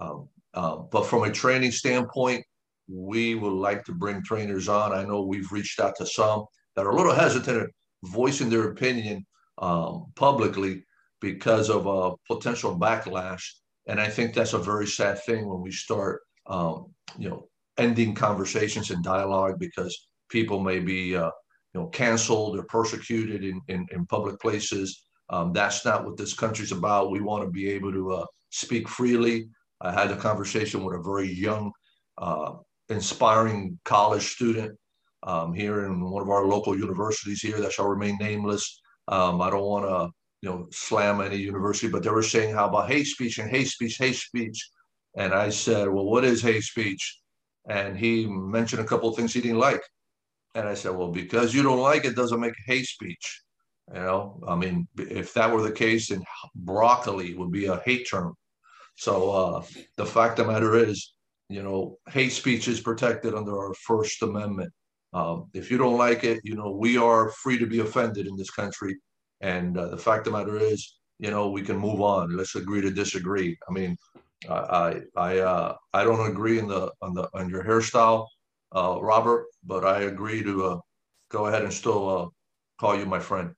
Um, 0.00 0.28
uh, 0.54 0.76
but 0.76 1.06
from 1.06 1.24
a 1.24 1.32
training 1.32 1.72
standpoint, 1.72 2.44
we 2.88 3.34
would 3.34 3.52
like 3.52 3.84
to 3.84 3.92
bring 3.92 4.22
trainers 4.22 4.68
on. 4.68 4.92
I 4.92 5.04
know 5.04 5.22
we've 5.22 5.50
reached 5.50 5.80
out 5.80 5.96
to 5.96 6.06
some 6.06 6.44
that 6.76 6.86
are 6.86 6.90
a 6.90 6.96
little 6.96 7.14
hesitant 7.14 7.70
voicing 8.04 8.50
their 8.50 8.70
opinion 8.70 9.24
um, 9.58 10.06
publicly 10.14 10.84
because 11.20 11.70
of 11.70 11.86
a 11.86 12.14
potential 12.32 12.78
backlash. 12.78 13.42
And 13.86 14.00
I 14.00 14.08
think 14.08 14.34
that's 14.34 14.52
a 14.52 14.58
very 14.58 14.86
sad 14.86 15.22
thing 15.24 15.46
when 15.46 15.60
we 15.60 15.70
start, 15.70 16.22
um, 16.46 16.92
you 17.18 17.28
know, 17.28 17.48
ending 17.78 18.14
conversations 18.14 18.90
and 18.90 19.02
dialogue 19.02 19.58
because 19.58 20.06
people 20.28 20.60
may 20.60 20.78
be, 20.78 21.16
uh, 21.16 21.30
you 21.72 21.80
know, 21.80 21.86
canceled 21.88 22.58
or 22.58 22.64
persecuted 22.64 23.44
in, 23.44 23.60
in, 23.68 23.86
in 23.90 24.06
public 24.06 24.40
places. 24.40 25.02
Um, 25.30 25.52
that's 25.52 25.84
not 25.84 26.04
what 26.04 26.16
this 26.16 26.34
country's 26.34 26.72
about. 26.72 27.10
We 27.10 27.20
want 27.20 27.44
to 27.44 27.50
be 27.50 27.68
able 27.70 27.92
to 27.92 28.12
uh, 28.12 28.26
speak 28.50 28.88
freely. 28.88 29.48
I 29.80 29.92
had 29.92 30.10
a 30.10 30.16
conversation 30.16 30.84
with 30.84 30.96
a 30.96 31.02
very 31.02 31.30
young, 31.32 31.72
uh, 32.18 32.54
inspiring 32.88 33.78
college 33.84 34.22
student 34.34 34.78
um, 35.24 35.52
here 35.52 35.86
in 35.86 36.00
one 36.00 36.22
of 36.22 36.28
our 36.28 36.46
local 36.46 36.78
universities 36.78 37.40
here 37.40 37.60
that 37.60 37.72
shall 37.72 37.88
remain 37.88 38.16
nameless. 38.20 38.80
Um, 39.08 39.40
I 39.40 39.50
don't 39.50 39.64
want 39.64 39.86
to 39.86 40.10
you 40.44 40.50
know, 40.50 40.68
slam 40.70 41.22
any 41.22 41.36
university, 41.36 41.88
but 41.88 42.02
they 42.02 42.10
were 42.10 42.22
saying 42.22 42.54
how 42.54 42.68
about 42.68 42.90
hate 42.90 43.06
speech 43.06 43.38
and 43.38 43.48
hate 43.48 43.68
speech, 43.68 43.96
hate 43.96 44.16
speech. 44.16 44.68
And 45.16 45.32
I 45.32 45.48
said, 45.48 45.88
well, 45.88 46.04
what 46.04 46.22
is 46.22 46.42
hate 46.42 46.64
speech? 46.64 47.18
And 47.66 47.96
he 47.96 48.26
mentioned 48.26 48.82
a 48.82 48.86
couple 48.86 49.08
of 49.08 49.16
things 49.16 49.32
he 49.32 49.40
didn't 49.40 49.58
like. 49.58 49.80
And 50.54 50.68
I 50.68 50.74
said, 50.74 50.94
well, 50.94 51.10
because 51.10 51.54
you 51.54 51.62
don't 51.62 51.80
like 51.80 52.04
it 52.04 52.14
doesn't 52.14 52.40
make 52.40 52.52
hate 52.66 52.84
speech. 52.84 53.42
You 53.94 54.00
know, 54.00 54.40
I 54.46 54.54
mean, 54.54 54.86
if 54.98 55.32
that 55.32 55.50
were 55.50 55.62
the 55.62 55.72
case, 55.72 56.08
then 56.08 56.22
broccoli 56.54 57.32
would 57.32 57.50
be 57.50 57.64
a 57.64 57.80
hate 57.84 58.06
term. 58.10 58.34
So 58.96 59.30
uh, 59.30 59.62
the 59.96 60.04
fact 60.04 60.38
of 60.38 60.46
the 60.46 60.52
matter 60.52 60.76
is, 60.76 61.14
you 61.48 61.62
know, 61.62 61.96
hate 62.10 62.32
speech 62.32 62.68
is 62.68 62.80
protected 62.80 63.34
under 63.34 63.58
our 63.58 63.72
First 63.74 64.22
Amendment. 64.22 64.72
Um, 65.14 65.48
if 65.54 65.70
you 65.70 65.78
don't 65.78 65.96
like 65.96 66.24
it, 66.24 66.40
you 66.42 66.56
know, 66.56 66.72
we 66.72 66.98
are 66.98 67.30
free 67.30 67.56
to 67.58 67.66
be 67.66 67.78
offended 67.80 68.26
in 68.26 68.36
this 68.36 68.50
country. 68.50 68.96
And 69.40 69.78
uh, 69.78 69.88
the 69.88 69.96
fact 69.96 70.26
of 70.26 70.32
the 70.32 70.38
matter 70.38 70.58
is, 70.58 70.96
you 71.20 71.30
know, 71.30 71.50
we 71.50 71.62
can 71.62 71.78
move 71.78 72.00
on. 72.00 72.36
Let's 72.36 72.56
agree 72.56 72.80
to 72.80 72.90
disagree. 72.90 73.56
I 73.68 73.72
mean, 73.72 73.96
I 74.50 75.00
I 75.16 75.38
uh, 75.38 75.76
I 75.92 76.04
don't 76.04 76.28
agree 76.30 76.58
in 76.58 76.66
the 76.66 76.92
on 77.00 77.14
the 77.14 77.28
on 77.32 77.48
your 77.48 77.64
hairstyle, 77.64 78.26
uh, 78.74 78.98
Robert, 79.00 79.46
but 79.64 79.84
I 79.84 80.02
agree 80.02 80.42
to 80.42 80.64
uh, 80.64 80.78
go 81.30 81.46
ahead 81.46 81.62
and 81.62 81.72
still 81.72 82.08
uh, 82.08 82.28
call 82.80 82.98
you 82.98 83.06
my 83.06 83.20
friend. 83.20 83.54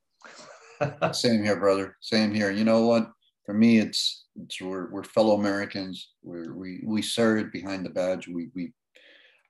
Same 1.13 1.43
here, 1.43 1.57
brother. 1.57 1.97
Same 2.01 2.35
here. 2.35 2.51
You 2.51 2.65
know 2.65 2.87
what? 2.87 3.11
For 3.47 3.55
me, 3.55 3.79
it's 3.79 4.27
it's 4.37 4.61
we're, 4.61 4.91
we're 4.91 5.05
fellow 5.05 5.35
Americans. 5.35 6.11
We're, 6.23 6.55
we 6.55 6.83
we 6.85 7.01
serve 7.01 7.51
behind 7.53 7.87
the 7.87 7.91
badge. 7.91 8.29
We 8.29 8.51
we 8.55 8.73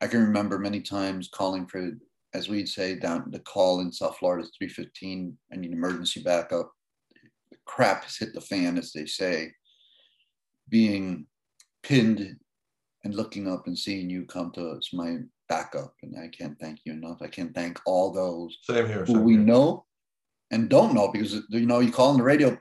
I 0.01 0.07
can 0.07 0.21
remember 0.21 0.59
many 0.59 0.81
times 0.81 1.29
calling 1.33 1.67
for 1.67 1.91
as 2.35 2.49
we'd 2.49 2.69
say 2.69 2.95
down 2.95 3.31
the 3.31 3.39
call 3.41 3.81
in 3.81 3.91
South 3.91 4.19
Florida, 4.19 4.47
315, 4.59 5.37
I 5.53 5.57
need 5.57 5.73
emergency 5.73 6.23
backup. 6.23 6.71
The 7.51 7.57
crap 7.65 8.05
has 8.05 8.17
hit 8.17 8.35
the 8.35 8.41
fan, 8.43 8.77
as 8.77 8.93
they 8.93 9.07
say. 9.07 9.53
Being 10.69 11.27
pinned 11.83 12.37
and 13.05 13.15
looking 13.15 13.49
up 13.49 13.67
and 13.67 13.79
seeing 13.79 14.11
you 14.11 14.27
come 14.27 14.51
to 14.53 14.71
us, 14.71 14.91
my 14.93 15.19
backup. 15.49 15.95
And 16.03 16.15
I 16.19 16.29
can't 16.29 16.59
thank 16.61 16.81
you 16.85 16.93
enough. 16.93 17.23
I 17.23 17.29
can't 17.29 17.55
thank 17.55 17.81
all 17.87 18.13
those 18.13 18.59
same 18.65 18.87
here, 18.87 19.05
who 19.07 19.15
same 19.15 19.25
we 19.25 19.35
here. 19.35 19.43
know 19.43 19.87
and 20.51 20.69
don't 20.69 20.95
know 20.95 21.09
because 21.09 21.41
you 21.51 21.67
know 21.67 21.81
you 21.81 21.93
call 21.93 22.11
on 22.11 22.19
the 22.19 22.23
radio, 22.23 22.59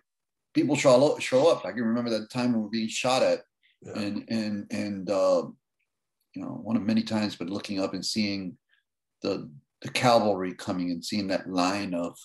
people 0.53 0.75
show 0.75 1.13
up, 1.13 1.19
show 1.19 1.51
up. 1.51 1.65
I 1.65 1.71
can 1.71 1.83
remember 1.83 2.11
that 2.11 2.31
time 2.31 2.53
when 2.53 2.61
we 2.61 2.63
were 2.63 2.69
being 2.69 2.87
shot 2.87 3.23
at, 3.23 3.41
yeah. 3.81 3.99
and 3.99 4.25
and 4.29 4.67
and 4.71 5.09
uh, 5.09 5.43
you 6.35 6.41
know 6.41 6.59
one 6.63 6.75
of 6.75 6.83
many 6.83 7.01
times, 7.01 7.35
but 7.35 7.49
looking 7.49 7.79
up 7.79 7.93
and 7.93 8.05
seeing 8.05 8.57
the 9.21 9.49
the 9.81 9.89
cavalry 9.89 10.53
coming 10.53 10.91
and 10.91 11.03
seeing 11.03 11.27
that 11.27 11.49
line 11.49 11.93
of 11.93 12.17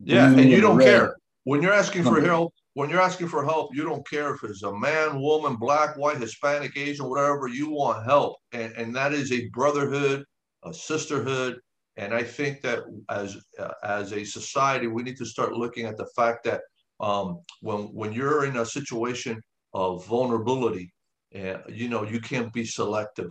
yeah, 0.00 0.30
and 0.30 0.50
you 0.50 0.60
don't 0.60 0.80
care 0.80 1.16
when 1.44 1.62
you're 1.62 1.72
asking 1.72 2.04
for 2.04 2.20
help. 2.20 2.52
When 2.74 2.90
you're 2.90 3.00
asking 3.00 3.28
for 3.28 3.44
help, 3.44 3.70
you 3.72 3.84
don't 3.84 4.08
care 4.08 4.34
if 4.34 4.42
it's 4.42 4.64
a 4.64 4.76
man, 4.76 5.20
woman, 5.20 5.54
black, 5.54 5.96
white, 5.96 6.16
Hispanic, 6.16 6.76
Asian, 6.76 7.08
whatever. 7.08 7.46
You 7.46 7.70
want 7.70 8.04
help, 8.04 8.36
and 8.52 8.72
and 8.72 8.94
that 8.96 9.12
is 9.12 9.30
a 9.30 9.48
brotherhood, 9.50 10.24
a 10.64 10.74
sisterhood, 10.74 11.60
and 11.96 12.12
I 12.12 12.24
think 12.24 12.62
that 12.62 12.80
as 13.10 13.36
uh, 13.60 13.74
as 13.84 14.12
a 14.12 14.24
society, 14.24 14.88
we 14.88 15.04
need 15.04 15.16
to 15.18 15.24
start 15.24 15.52
looking 15.52 15.86
at 15.86 15.96
the 15.96 16.08
fact 16.16 16.44
that 16.44 16.62
um, 16.98 17.40
when 17.60 17.82
when 17.94 18.12
you're 18.12 18.46
in 18.46 18.56
a 18.56 18.66
situation 18.66 19.40
of 19.72 20.04
vulnerability, 20.06 20.92
uh, 21.34 21.58
you 21.68 21.88
know 21.88 22.04
you 22.04 22.20
can't 22.20 22.52
be 22.52 22.64
selective. 22.64 23.30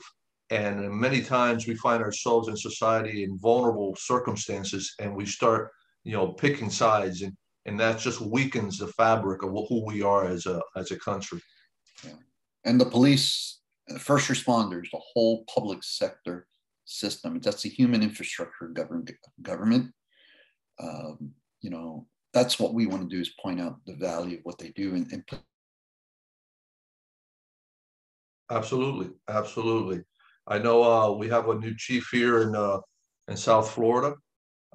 And 0.49 0.91
many 0.91 1.21
times 1.21 1.65
we 1.65 1.75
find 1.75 2.03
ourselves 2.03 2.47
in 2.47 2.57
society 2.57 3.23
in 3.23 3.39
vulnerable 3.39 3.95
circumstances 3.95 4.93
and 4.99 5.15
we 5.15 5.25
start, 5.25 5.71
you 6.03 6.13
know, 6.13 6.27
picking 6.27 6.69
sides. 6.69 7.21
And, 7.23 7.33
and 7.65 7.79
that 7.79 7.97
just 7.97 8.21
weakens 8.21 8.77
the 8.77 8.89
fabric 8.89 9.41
of 9.41 9.51
who 9.67 9.85
we 9.85 10.03
are 10.03 10.25
as 10.25 10.45
a 10.45 10.61
as 10.75 10.91
a 10.91 10.99
country. 10.99 11.39
Yeah. 12.05 12.19
And 12.65 12.79
the 12.79 12.85
police, 12.85 13.61
the 13.87 13.99
first 13.99 14.29
responders, 14.29 14.91
the 14.91 15.01
whole 15.13 15.45
public 15.45 15.83
sector 15.83 16.47
system. 16.85 17.39
That's 17.39 17.63
the 17.63 17.69
human 17.69 18.03
infrastructure 18.03 18.67
government. 18.67 19.11
Government. 19.41 19.91
Um, 20.79 21.31
you 21.61 21.69
know, 21.69 22.07
that's 22.33 22.59
what 22.59 22.73
we 22.73 22.85
want 22.85 23.03
to 23.03 23.15
do 23.15 23.21
is 23.21 23.29
point 23.41 23.61
out 23.61 23.79
the 23.85 23.95
value 23.95 24.37
of 24.37 24.43
what 24.43 24.57
they 24.57 24.69
do 24.75 24.95
and, 24.95 25.11
and 25.11 25.23
Absolutely, 28.51 29.09
absolutely. 29.29 30.03
I 30.47 30.57
know 30.57 30.83
uh, 30.83 31.11
we 31.11 31.29
have 31.29 31.47
a 31.49 31.55
new 31.55 31.73
chief 31.77 32.09
here 32.11 32.41
in 32.41 32.55
uh, 32.55 32.79
in 33.29 33.37
South 33.37 33.71
Florida, 33.71 34.15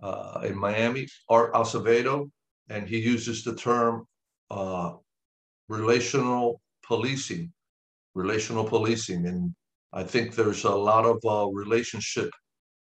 uh, 0.02 0.40
in 0.44 0.56
Miami, 0.56 1.06
Art 1.28 1.52
Acevedo, 1.52 2.30
and 2.70 2.88
he 2.88 2.98
uses 2.98 3.44
the 3.44 3.54
term 3.54 4.06
uh, 4.50 4.94
relational 5.68 6.62
policing, 6.82 7.52
relational 8.14 8.64
policing, 8.64 9.26
and 9.26 9.54
I 9.92 10.02
think 10.02 10.34
there's 10.34 10.64
a 10.64 10.74
lot 10.74 11.04
of 11.04 11.18
uh, 11.26 11.48
relationship 11.52 12.30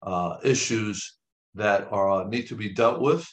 uh, 0.01 0.37
issues 0.43 1.17
that 1.55 1.87
are 1.91 2.27
need 2.27 2.47
to 2.47 2.55
be 2.55 2.73
dealt 2.73 2.99
with. 2.99 3.25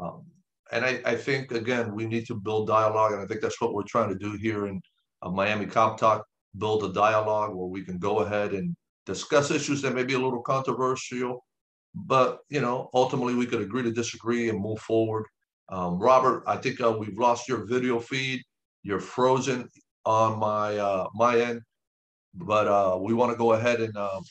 Um, 0.00 0.24
and 0.72 0.84
I, 0.84 1.00
I, 1.04 1.16
think 1.16 1.52
again 1.52 1.94
we 1.94 2.06
need 2.06 2.26
to 2.26 2.34
build 2.34 2.66
dialogue, 2.68 3.12
and 3.12 3.20
I 3.20 3.26
think 3.26 3.42
that's 3.42 3.60
what 3.60 3.74
we're 3.74 3.82
trying 3.82 4.08
to 4.08 4.18
do 4.18 4.32
here 4.38 4.66
in 4.66 4.80
Miami 5.22 5.66
Cop 5.66 5.98
Talk 5.98 6.24
build 6.58 6.84
a 6.84 6.92
dialogue 6.92 7.54
where 7.54 7.66
we 7.66 7.82
can 7.82 7.98
go 7.98 8.20
ahead 8.20 8.52
and 8.52 8.74
discuss 9.06 9.50
issues 9.50 9.82
that 9.82 9.94
may 9.94 10.04
be 10.04 10.14
a 10.14 10.18
little 10.18 10.42
controversial, 10.42 11.44
but 11.94 12.40
you 12.48 12.60
know, 12.60 12.90
ultimately 12.94 13.34
we 13.34 13.46
could 13.46 13.62
agree 13.62 13.82
to 13.82 13.92
disagree 13.92 14.48
and 14.48 14.60
move 14.60 14.78
forward. 14.80 15.26
Um, 15.68 15.98
Robert, 15.98 16.44
I 16.46 16.56
think 16.56 16.80
uh, 16.80 16.92
we've 16.92 17.18
lost 17.18 17.48
your 17.48 17.66
video 17.66 17.98
feed. 17.98 18.42
You're 18.82 19.00
frozen 19.00 19.68
on 20.04 20.38
my 20.38 20.76
uh, 20.76 21.08
my 21.14 21.40
end, 21.40 21.62
but 22.34 22.66
uh, 22.66 22.98
we 23.00 23.14
want 23.14 23.32
to 23.32 23.38
go 23.38 23.52
ahead 23.52 23.80
and 23.80 23.96
um, 23.96 24.22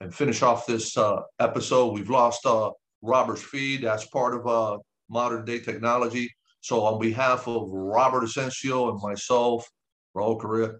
and 0.00 0.14
finish 0.14 0.42
off 0.42 0.66
this 0.66 0.96
uh, 0.96 1.20
episode. 1.38 1.94
We've 1.94 2.10
lost 2.10 2.44
uh, 2.44 2.70
Robert's 3.00 3.42
feed. 3.42 3.82
That's 3.82 4.06
part 4.06 4.34
of 4.34 4.46
uh, 4.46 4.78
modern 5.08 5.44
day 5.44 5.60
technology. 5.60 6.30
So 6.60 6.82
on 6.82 7.00
behalf 7.00 7.48
of 7.48 7.68
Robert 7.70 8.24
Asensio 8.24 8.90
and 8.90 9.00
myself, 9.02 9.68
Raul 10.16 10.38
Correa, 10.40 10.72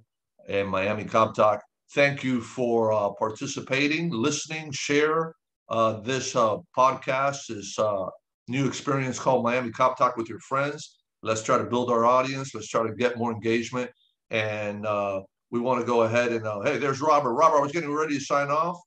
and 0.48 0.68
Miami 0.68 1.04
Cop 1.04 1.34
Talk. 1.34 1.62
Thank 1.94 2.24
you 2.24 2.40
for 2.40 2.92
uh, 2.92 3.10
participating, 3.18 4.10
listening, 4.10 4.72
share 4.72 5.34
uh, 5.68 6.00
this 6.00 6.34
uh, 6.34 6.56
podcast, 6.76 7.46
this 7.48 7.78
uh, 7.78 8.06
new 8.48 8.66
experience 8.66 9.18
called 9.18 9.44
Miami 9.44 9.70
Cop 9.70 9.98
Talk 9.98 10.16
with 10.16 10.28
your 10.28 10.40
friends. 10.40 10.98
Let's 11.22 11.42
try 11.42 11.58
to 11.58 11.64
build 11.64 11.90
our 11.90 12.04
audience. 12.04 12.54
Let's 12.54 12.68
try 12.68 12.86
to 12.86 12.94
get 12.94 13.18
more 13.18 13.32
engagement. 13.32 13.90
And 14.30 14.86
uh, 14.86 15.20
we 15.50 15.60
want 15.60 15.80
to 15.80 15.86
go 15.86 16.02
ahead 16.02 16.32
and, 16.32 16.46
uh, 16.46 16.60
hey, 16.62 16.78
there's 16.78 17.00
Robert. 17.00 17.34
Robert, 17.34 17.58
I 17.58 17.60
was 17.60 17.72
getting 17.72 17.92
ready 17.92 18.18
to 18.18 18.24
sign 18.24 18.48
off. 18.48 18.78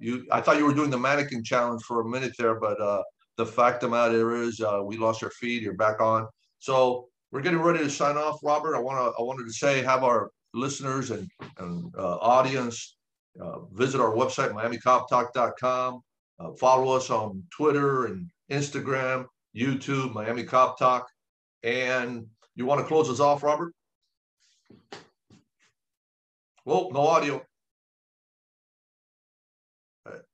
you, 0.00 0.26
I 0.32 0.40
thought 0.40 0.58
you 0.58 0.66
were 0.66 0.74
doing 0.74 0.90
the 0.90 0.98
mannequin 0.98 1.44
challenge 1.44 1.82
for 1.84 2.00
a 2.00 2.08
minute 2.08 2.32
there, 2.38 2.58
but 2.58 2.78
the 3.36 3.46
fact 3.46 3.82
of 3.82 3.90
the 3.90 3.96
matter 3.96 4.34
is 4.42 4.60
we 4.84 4.98
lost 4.98 5.22
our 5.22 5.30
feed. 5.30 5.62
You're 5.62 5.74
back 5.74 6.00
on. 6.00 6.26
So 6.58 7.08
we're 7.30 7.40
getting 7.40 7.60
ready 7.60 7.78
to 7.78 7.90
sign 7.90 8.16
off, 8.16 8.38
Robert. 8.42 8.76
I 8.76 8.80
want 8.80 8.98
to 8.98 9.18
I 9.18 9.24
wanted 9.24 9.46
to 9.46 9.52
say 9.52 9.82
have 9.82 10.04
our 10.04 10.30
listeners 10.54 11.10
and, 11.10 11.28
and 11.58 11.92
uh, 11.96 12.16
audience, 12.16 12.96
uh, 13.40 13.60
visit 13.72 14.00
our 14.00 14.12
website, 14.12 14.52
miamicoptalk.com. 14.52 16.00
Uh, 16.38 16.52
follow 16.52 16.94
us 16.94 17.10
on 17.10 17.42
Twitter 17.50 18.06
and 18.06 18.28
Instagram, 18.50 19.26
YouTube, 19.56 20.12
Miami 20.12 20.44
Cop 20.44 20.78
Talk. 20.78 21.08
And 21.62 22.26
you 22.54 22.66
want 22.66 22.80
to 22.80 22.86
close 22.86 23.08
us 23.08 23.20
off, 23.20 23.42
Robert? 23.42 23.72
Well, 26.64 26.90
no 26.92 27.06
audio. 27.06 27.42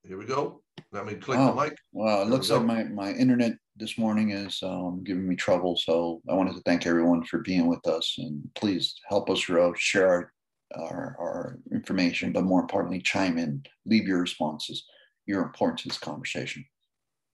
here 0.02 0.18
we 0.18 0.24
go. 0.24 0.62
Let 0.92 1.06
me 1.06 1.14
click 1.14 1.38
oh, 1.38 1.54
the 1.54 1.62
mic. 1.62 1.76
Well, 1.92 2.22
it 2.22 2.28
looks 2.28 2.50
like 2.50 2.64
my, 2.64 2.84
my 2.84 3.12
internet 3.12 3.52
this 3.78 3.96
morning 3.96 4.30
is 4.30 4.60
um, 4.62 5.02
giving 5.04 5.28
me 5.28 5.36
trouble. 5.36 5.76
So 5.76 6.20
I 6.28 6.34
wanted 6.34 6.54
to 6.54 6.62
thank 6.62 6.86
everyone 6.86 7.24
for 7.24 7.38
being 7.38 7.66
with 7.66 7.86
us 7.86 8.16
and 8.18 8.42
please 8.54 8.94
help 9.08 9.30
us 9.30 9.44
grow, 9.44 9.72
share 9.74 10.08
our, 10.08 10.32
our, 10.76 11.16
our 11.18 11.58
information, 11.72 12.32
but 12.32 12.44
more 12.44 12.60
importantly, 12.60 13.00
chime 13.00 13.38
in, 13.38 13.62
leave 13.86 14.06
your 14.06 14.20
responses. 14.20 14.84
You're 15.26 15.42
important 15.42 15.78
to 15.80 15.88
this 15.88 15.98
conversation. 15.98 16.64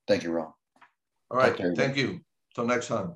Thank 0.06 0.24
you, 0.24 0.32
Ron. 0.32 0.52
All 1.30 1.38
right. 1.38 1.56
Thank 1.76 1.96
you. 1.96 2.20
Till 2.54 2.66
next 2.66 2.88
time. 2.88 3.14